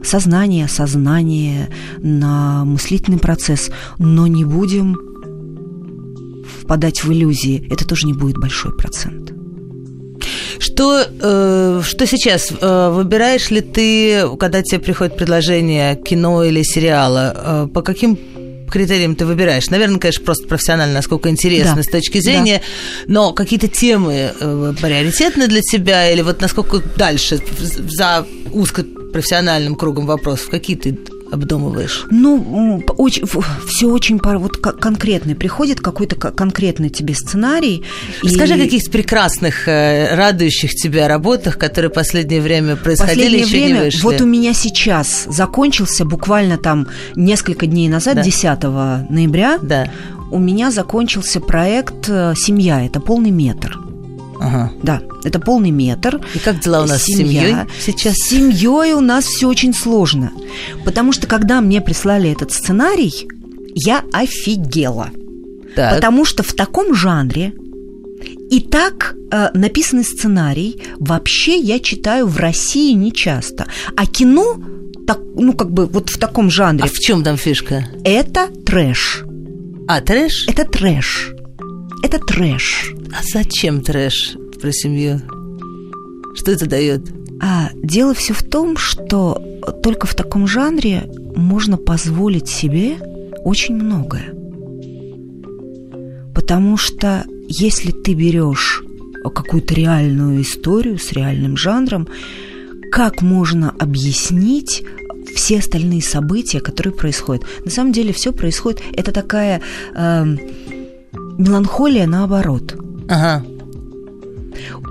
сознание, 0.02 0.70
сознание, 0.70 1.70
на 1.98 2.64
мыслительный 2.64 3.20
процесс, 3.20 3.70
но 4.00 4.28
не 4.28 4.46
будем 4.46 4.98
впадать 6.62 7.04
в 7.04 7.12
иллюзии. 7.12 7.68
Это 7.70 7.86
тоже 7.86 8.08
не 8.08 8.14
будет 8.14 8.38
большой 8.38 8.74
процент. 8.76 9.35
Что, 10.66 11.06
э, 11.08 11.82
что 11.84 12.08
сейчас? 12.08 12.52
Э, 12.60 12.90
выбираешь 12.90 13.52
ли 13.52 13.62
ты, 13.62 14.28
когда 14.40 14.64
тебе 14.64 14.80
приходит 14.80 15.16
предложение 15.16 15.96
кино 15.96 16.44
или 16.44 16.64
сериала, 16.64 17.34
э, 17.36 17.68
по 17.72 17.84
каким 17.84 18.18
критериям 18.72 19.16
ты 19.16 19.28
выбираешь? 19.28 19.70
Наверное, 19.70 20.00
конечно, 20.00 20.26
просто 20.26 20.48
профессионально, 20.48 20.96
насколько 20.96 21.30
интересно 21.30 21.76
Да. 21.76 21.84
с 21.84 21.88
точки 21.88 22.20
зрения, 22.20 22.64
но 23.06 23.32
какие-то 23.34 23.68
темы 23.68 24.32
э, 24.40 24.74
приоритетны 24.82 25.48
для 25.48 25.62
тебя 25.62 26.10
или 26.12 26.24
вот 26.24 26.42
насколько 26.42 26.82
дальше, 26.98 27.40
за 27.60 28.26
узкопрофессиональным 28.52 29.76
кругом 29.76 30.08
вопросов, 30.08 30.50
какие 30.50 30.78
ты 30.78 30.98
обдумываешь? 31.32 32.06
Ну, 32.12 32.84
очень, 32.98 33.24
все 33.68 33.88
очень 33.88 34.20
пар- 34.20 34.38
вот 34.38 34.58
ко- 34.58 34.72
конкретный. 34.74 35.36
Приходит 35.36 35.80
какой-то 35.80 36.16
ко- 36.16 36.32
конкретный 36.32 36.90
тебе 36.90 37.14
сценарий. 37.16 37.84
и- 38.24 38.30
Скажи 38.30 38.54
о 38.54 38.58
каких-то 38.58 38.92
прекрасных, 38.92 39.68
э, 39.68 40.16
радующих 40.16 40.72
тебя 40.72 41.08
работах, 41.08 41.58
которые 41.58 41.90
в 41.92 41.94
последнее 41.94 42.42
время 42.42 42.76
происходили, 42.76 43.16
последнее 43.16 43.42
еще 43.42 43.52
время, 43.58 43.78
не 43.80 43.86
вышли. 43.86 44.02
вот 44.04 44.22
у 44.22 44.26
меня 44.26 44.54
сейчас 44.54 45.26
закончился 45.28 46.06
буквально 46.06 46.58
там 46.58 46.88
несколько 47.16 47.66
дней 47.68 47.90
назад, 47.90 48.16
Да. 48.16 48.22
10 48.24 49.08
ноября, 49.10 49.58
Да. 49.62 49.90
у 50.32 50.40
меня 50.40 50.72
закончился 50.72 51.40
проект 51.40 52.08
э, 52.10 52.34
«Семья». 52.38 52.86
Это 52.86 53.00
полный 53.00 53.32
метр. 53.32 53.80
Ага. 54.40 54.72
Да, 54.84 55.02
это 55.24 55.40
полный 55.40 55.72
метр. 55.72 56.20
И 56.34 56.40
как 56.40 56.60
дела 56.60 56.84
у 56.84 56.86
нас 56.86 57.02
с 57.04 57.06
Семья. 57.06 57.42
семьей 57.42 57.56
сейчас? 57.80 58.14
С 58.16 58.30
семьей 58.30 58.94
у 58.94 59.02
нас 59.02 59.26
все 59.26 59.48
очень 59.48 59.74
сложно. 59.74 60.32
Потому 60.84 61.12
что 61.14 61.28
когда 61.28 61.62
мне 61.62 61.82
прислали 61.82 62.32
этот 62.32 62.52
сценарий, 62.52 63.28
я 63.74 64.04
офигела. 64.14 65.10
Так. 65.76 65.96
Потому 65.96 66.26
что 66.26 66.44
в 66.44 66.54
таком 66.54 66.94
жанре 66.96 67.54
и 68.50 68.60
так 68.62 69.16
э, 69.32 69.50
написанный 69.54 70.04
сценарий 70.06 70.82
вообще 71.00 71.58
я 71.58 71.80
читаю 71.80 72.28
в 72.28 72.38
России 72.38 72.94
нечасто. 72.94 73.68
А 73.96 74.06
кино, 74.06 74.58
так, 75.08 75.20
ну 75.36 75.54
как 75.54 75.72
бы 75.72 75.86
вот 75.88 76.10
в 76.10 76.18
таком 76.18 76.50
жанре, 76.50 76.84
А 76.86 76.88
в 76.88 76.94
чем 76.94 77.24
там 77.24 77.38
фишка? 77.38 77.88
это 78.04 78.48
трэш. 78.66 79.24
А, 79.88 80.02
трэш? 80.02 80.48
Это 80.48 80.64
трэш. 80.64 81.32
Это 82.04 82.20
трэш. 82.20 82.92
А 83.18 83.24
зачем 83.24 83.82
трэш 83.82 84.36
про 84.62 84.74
семью? 84.74 85.22
Что 86.36 86.52
это 86.52 86.68
дает? 86.68 87.02
А 87.42 87.70
дело 87.76 88.14
все 88.14 88.34
в 88.34 88.44
том, 88.44 88.76
что 88.76 89.42
только 89.82 90.06
в 90.06 90.14
таком 90.16 90.48
жанре 90.48 91.10
можно 91.34 91.78
позволить 91.78 92.50
себе 92.50 92.98
очень 93.46 93.76
многое. 93.76 94.34
Потому 96.34 96.76
что 96.76 97.24
если 97.48 97.92
ты 97.92 98.16
берешь 98.16 98.84
какую-то 99.24 99.74
реальную 99.74 100.42
историю 100.42 101.00
с 101.00 101.14
реальным 101.14 101.56
жанром, 101.56 102.10
как 102.92 103.22
можно 103.22 103.74
объяснить 103.80 104.84
все 105.34 105.60
остальные 105.60 106.02
события, 106.02 106.60
которые 106.60 106.94
происходят? 106.94 107.46
На 107.64 107.72
самом 107.72 107.94
деле 107.94 108.12
все 108.12 108.34
происходит. 108.34 108.82
Это 108.94 109.14
такая 109.14 109.62
эм, 109.96 110.38
меланхолия 111.38 112.08
наоборот. 112.08 112.76
Ага. 113.10 113.44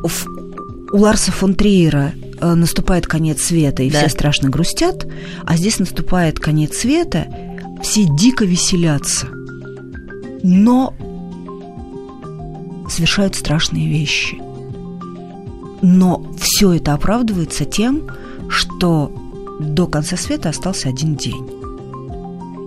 В- 0.02 0.26
у 0.92 0.98
Ларса 0.98 1.32
фон 1.32 1.54
Триера 1.54 2.12
э, 2.40 2.54
наступает 2.54 3.06
конец 3.06 3.42
света, 3.42 3.82
и 3.82 3.90
Да. 3.90 4.00
все 4.00 4.08
страшно 4.08 4.48
грустят, 4.50 5.06
а 5.44 5.56
здесь 5.56 5.78
наступает 5.78 6.38
конец 6.38 6.76
света, 6.76 7.26
все 7.82 8.06
дико 8.16 8.44
веселятся. 8.44 9.26
Но 10.42 10.94
совершают 12.88 13.34
страшные 13.34 13.88
вещи. 13.88 14.36
Но 15.82 16.24
все 16.38 16.72
это 16.74 16.92
оправдывается 16.94 17.64
тем, 17.64 18.02
что 18.48 19.10
до 19.60 19.86
конца 19.86 20.16
света 20.16 20.50
остался 20.50 20.88
один 20.88 21.16
день. 21.16 21.50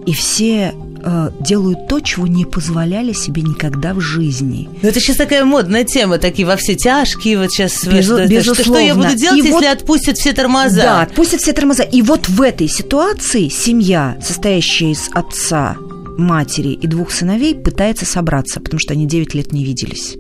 И 0.06 0.14
все 0.14 0.74
э, 1.04 1.32
делают 1.40 1.88
то, 1.88 2.00
чего 2.00 2.28
не 2.28 2.46
позволяли 2.46 3.14
себе 3.14 3.42
никогда 3.42 3.94
в 3.94 4.00
жизни. 4.02 4.70
Ну, 4.82 4.90
это 4.90 5.00
сейчас 5.00 5.18
такая 5.18 5.46
модная 5.46 5.84
тема, 5.84 6.18
такие 6.18 6.46
во 6.48 6.56
все 6.56 6.76
тяжкие, 6.76 7.38
вот 7.40 7.52
сейчас. 7.52 7.84
Безу- 7.86 8.02
что, 8.04 8.18
это- 8.24 8.44
что- 8.44 8.64
что 8.64 8.78
я 8.80 8.96
буду 8.96 9.08
безусловно. 9.08 9.18
делать, 9.18 9.38
И 9.40 9.42
если 9.42 9.52
вот- 9.52 9.66
отпустят 9.66 10.18
все 10.18 10.34
тормоза? 10.34 10.82
Да, 10.82 11.02
отпустят 11.02 11.42
все 11.42 11.54
тормоза. 11.54 11.84
И 11.84 12.02
вот 12.02 12.28
в 12.30 12.42
этой 12.42 12.68
ситуации 12.68 13.50
семья, 13.50 14.18
состоящая 14.22 14.92
из 14.92 15.10
отца, 15.14 15.78
матери 16.18 16.70
и 16.70 16.88
двух 16.88 17.12
сыновей, 17.12 17.54
пытается 17.56 18.06
собраться, 18.06 18.60
потому 18.60 18.80
что 18.80 18.94
они 18.94 19.06
9 19.08 19.34
лет 19.36 19.54
не 19.54 19.64
виделись. 19.64 20.16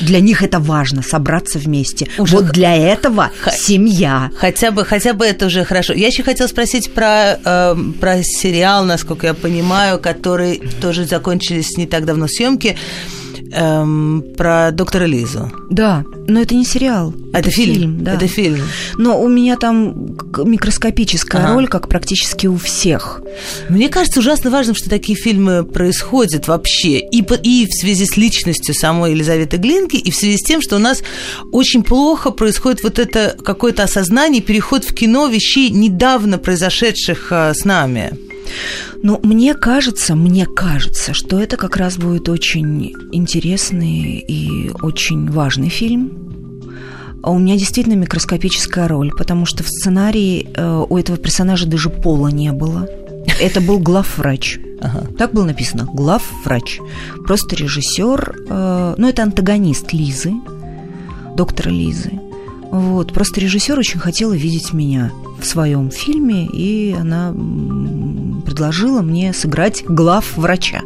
Для 0.00 0.20
них 0.20 0.42
это 0.42 0.58
важно 0.58 1.02
собраться 1.02 1.58
вместе. 1.58 2.08
Уже 2.18 2.36
вот 2.36 2.52
для 2.52 2.74
этого 2.74 3.30
х... 3.40 3.52
семья. 3.52 4.30
Хотя 4.36 4.70
бы, 4.70 4.84
хотя 4.84 5.12
бы 5.12 5.24
это 5.24 5.46
уже 5.46 5.64
хорошо. 5.64 5.92
Я 5.92 6.08
еще 6.08 6.22
хотела 6.22 6.48
спросить 6.48 6.92
про, 6.92 7.38
э, 7.44 7.76
про 8.00 8.22
сериал, 8.22 8.84
насколько 8.84 9.26
я 9.26 9.34
понимаю, 9.34 9.98
который 9.98 10.62
тоже 10.80 11.04
закончились 11.04 11.76
не 11.76 11.86
так 11.86 12.04
давно 12.04 12.28
съемки 12.28 12.76
эм, 13.52 14.24
про 14.36 14.70
доктора 14.72 15.04
Лизу. 15.04 15.50
Да, 15.70 16.04
но 16.28 16.40
это 16.40 16.54
не 16.54 16.64
сериал. 16.64 17.14
А 17.32 17.38
это, 17.38 17.48
это 17.48 17.50
фильм. 17.50 17.74
фильм 17.74 18.04
да. 18.04 18.14
Это 18.14 18.26
фильм. 18.26 18.60
Но 18.96 19.20
у 19.20 19.28
меня 19.28 19.56
там 19.56 20.16
микроскопическая 20.44 21.42
ага. 21.42 21.54
роль, 21.54 21.68
как 21.68 21.88
практически 21.88 22.46
у 22.46 22.56
всех. 22.56 23.22
Мне 23.68 23.88
кажется 23.88 24.20
ужасно 24.20 24.50
важным, 24.50 24.74
что 24.74 24.88
такие 24.90 25.18
фильмы 25.18 25.64
происходят 25.64 26.48
вообще 26.48 26.98
и, 26.98 27.18
и 27.20 27.66
в 27.66 27.72
связи 27.72 28.06
с 28.06 28.16
личностью 28.16 28.74
самой 28.74 29.12
Елизаветы 29.12 29.56
Глинки, 29.56 29.96
и 29.96 30.10
в 30.10 30.16
связи 30.16 30.38
с 30.38 30.42
тем, 30.42 30.62
что 30.62 30.76
у 30.76 30.80
нас 30.80 31.02
очень 31.52 31.82
плохо 31.82 32.30
происходит 32.30 32.82
вот 32.82 32.98
это 32.98 33.36
какое-то 33.44 33.84
осознание, 33.84 34.42
переход 34.42 34.84
в 34.84 34.94
кино 34.94 35.26
вещей, 35.26 35.70
недавно 35.70 36.38
произошедших 36.38 37.28
а, 37.30 37.54
с 37.54 37.64
нами. 37.64 38.12
Но 39.02 39.20
мне 39.22 39.54
кажется, 39.54 40.14
мне 40.14 40.46
кажется, 40.46 41.14
что 41.14 41.40
это 41.40 41.56
как 41.56 41.76
раз 41.76 41.96
будет 41.96 42.28
очень 42.28 42.92
интересный 43.12 44.18
и 44.18 44.70
очень 44.82 45.30
важный 45.30 45.68
фильм. 45.68 46.26
А 47.22 47.30
у 47.30 47.38
меня 47.38 47.56
действительно 47.56 47.94
микроскопическая 47.94 48.86
роль, 48.86 49.10
потому 49.10 49.46
что 49.46 49.64
в 49.64 49.68
сценарии 49.68 50.48
э, 50.54 50.84
у 50.88 50.96
этого 50.96 51.18
персонажа 51.18 51.66
даже 51.66 51.90
пола 51.90 52.28
не 52.28 52.52
было. 52.52 52.88
Это 53.40 53.60
был 53.60 53.80
главврач. 53.80 54.58
Ага. 54.80 55.06
Так 55.18 55.32
было 55.32 55.44
написано, 55.44 55.88
главврач. 55.92 56.78
Просто 57.26 57.56
режиссер, 57.56 58.36
э, 58.48 58.94
ну 58.96 59.08
это 59.08 59.22
антагонист 59.24 59.92
Лизы, 59.92 60.34
доктора 61.34 61.70
Лизы. 61.70 62.12
Вот, 62.70 63.12
просто 63.12 63.40
режиссер 63.40 63.78
очень 63.78 63.98
хотела 63.98 64.32
видеть 64.32 64.72
меня 64.72 65.10
в 65.38 65.44
своем 65.44 65.90
фильме, 65.90 66.46
и 66.46 66.94
она 66.98 67.32
предложила 68.44 69.02
мне 69.02 69.32
сыграть 69.32 69.84
глав 69.84 70.36
врача. 70.36 70.82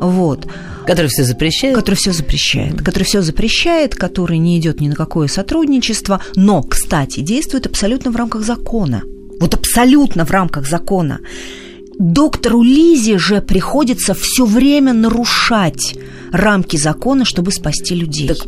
Вот. 0.00 0.46
Который 0.86 1.08
все 1.08 1.24
запрещает? 1.24 1.76
Который 1.76 1.96
все 1.96 2.12
запрещает. 2.12 2.78
Который 2.82 3.04
все 3.04 3.20
запрещает, 3.20 3.94
который 3.94 4.38
не 4.38 4.58
идет 4.58 4.80
ни 4.80 4.88
на 4.88 4.94
какое 4.94 5.28
сотрудничество, 5.28 6.22
но, 6.34 6.62
кстати, 6.62 7.20
действует 7.20 7.66
абсолютно 7.66 8.10
в 8.10 8.16
рамках 8.16 8.42
закона. 8.42 9.02
Вот 9.38 9.54
абсолютно 9.54 10.24
в 10.24 10.30
рамках 10.30 10.66
закона. 10.66 11.20
Доктору 11.98 12.62
Лизе 12.62 13.18
же 13.18 13.40
приходится 13.40 14.14
все 14.14 14.44
время 14.44 14.92
нарушать 14.92 15.96
рамки 16.32 16.76
закона, 16.76 17.24
чтобы 17.24 17.50
спасти 17.50 17.94
людей. 17.94 18.28
Так 18.28 18.38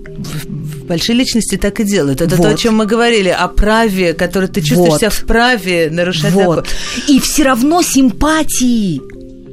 большие 0.86 1.16
личности 1.16 1.56
так 1.56 1.80
и 1.80 1.84
делают. 1.84 2.20
Это 2.20 2.36
вот. 2.36 2.44
то, 2.44 2.50
о 2.50 2.54
чем 2.54 2.76
мы 2.76 2.86
говорили, 2.86 3.28
о 3.28 3.48
праве, 3.48 4.12
которое 4.12 4.48
ты 4.48 4.60
чувствуешь 4.60 4.92
вот. 4.92 5.00
себя 5.00 5.10
в 5.10 5.24
праве 5.24 5.88
нарушать 5.90 6.32
вот. 6.32 6.42
закон. 6.42 6.64
И 7.08 7.18
все 7.20 7.44
равно 7.44 7.82
симпатии 7.82 9.00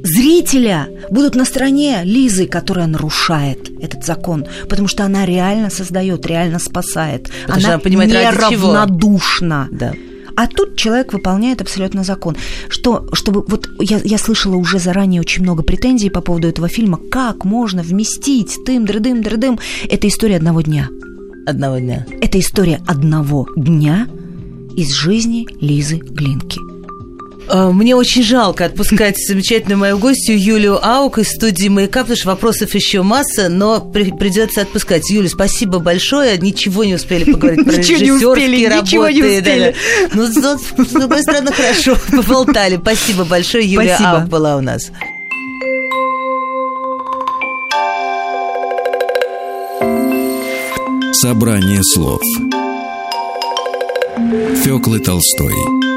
зрителя 0.04 0.88
будут 1.10 1.36
на 1.36 1.46
стороне 1.46 2.02
Лизы, 2.04 2.48
которая 2.48 2.88
нарушает 2.88 3.70
этот 3.82 4.06
закон, 4.06 4.46
потому 4.70 4.88
что 4.88 5.04
она 5.04 5.26
реально 5.26 5.70
создает, 5.70 6.26
реально 6.26 6.60
спасает. 6.60 7.30
Потому 7.46 7.66
она, 7.66 7.74
она 7.74 7.80
понимает, 7.80 8.12
неравнодушна. 8.12 9.70
Да. 9.72 9.94
А 10.38 10.46
тут 10.46 10.76
человек 10.78 11.14
выполняет 11.14 11.62
абсолютно 11.62 12.04
закон. 12.04 12.38
Что, 12.70 13.08
чтобы 13.14 13.42
вот 13.42 13.68
я, 13.80 14.00
я 14.04 14.20
слышала 14.20 14.56
уже 14.56 14.78
заранее 14.78 15.20
очень 15.20 15.42
много 15.42 15.64
претензий 15.64 16.12
по 16.12 16.22
поводу 16.22 16.48
этого 16.48 16.68
фильма. 16.68 17.00
Как 17.10 17.44
можно 17.44 17.82
вместить 17.82 18.56
тым, 18.64 18.86
дрыдым, 18.86 19.24
дрыдым? 19.24 19.60
Это 19.90 20.08
история 20.08 20.38
одного 20.38 20.62
дня. 20.62 20.90
Одного 21.48 21.80
дня. 21.80 22.06
Это 22.22 22.40
история 22.40 22.80
одного 22.86 23.48
дня 23.56 24.08
из 24.78 24.94
жизни 24.94 25.48
Лизы 25.60 25.96
Глинки. 25.96 26.77
Э, 27.50 27.72
мне 27.72 27.96
очень 27.96 28.24
жалко 28.24 28.66
отпускать 28.66 29.16
замечательную 29.18 29.78
мою 29.78 29.98
гостью 29.98 30.40
Юлию 30.40 30.86
Аук 30.86 31.18
из 31.20 31.30
студии 31.30 31.70
«Маяка», 31.70 32.02
потому 32.02 32.18
что 32.18 32.28
вопросов 32.28 32.76
еще 32.76 33.04
масса, 33.04 33.50
но 33.50 33.80
при, 33.80 34.12
придется 34.12 34.62
отпускать. 34.62 35.10
Юля, 35.10 35.30
спасибо 35.30 35.80
большое. 35.80 36.38
Ничего 36.38 36.84
не 36.84 36.96
успели 36.96 37.32
поговорить 37.32 37.64
про 37.66 37.74
режиссерские 37.74 38.70
работы. 38.70 38.88
Ничего 38.88 39.10
не 39.10 39.24
успели. 39.24 39.76
Ну, 40.14 40.28
с 40.28 40.92
другой 40.92 41.22
стороны, 41.22 41.52
хорошо 41.52 41.98
поболтали. 42.12 42.78
Спасибо 42.78 43.24
большое. 43.24 43.66
Юлия 43.66 43.96
Аук 43.96 44.28
была 44.28 44.58
у 44.58 44.62
нас. 44.62 44.92
Собрание 51.14 51.82
слов 51.84 52.22
Фёклы 54.64 55.00
Толстой 55.00 55.97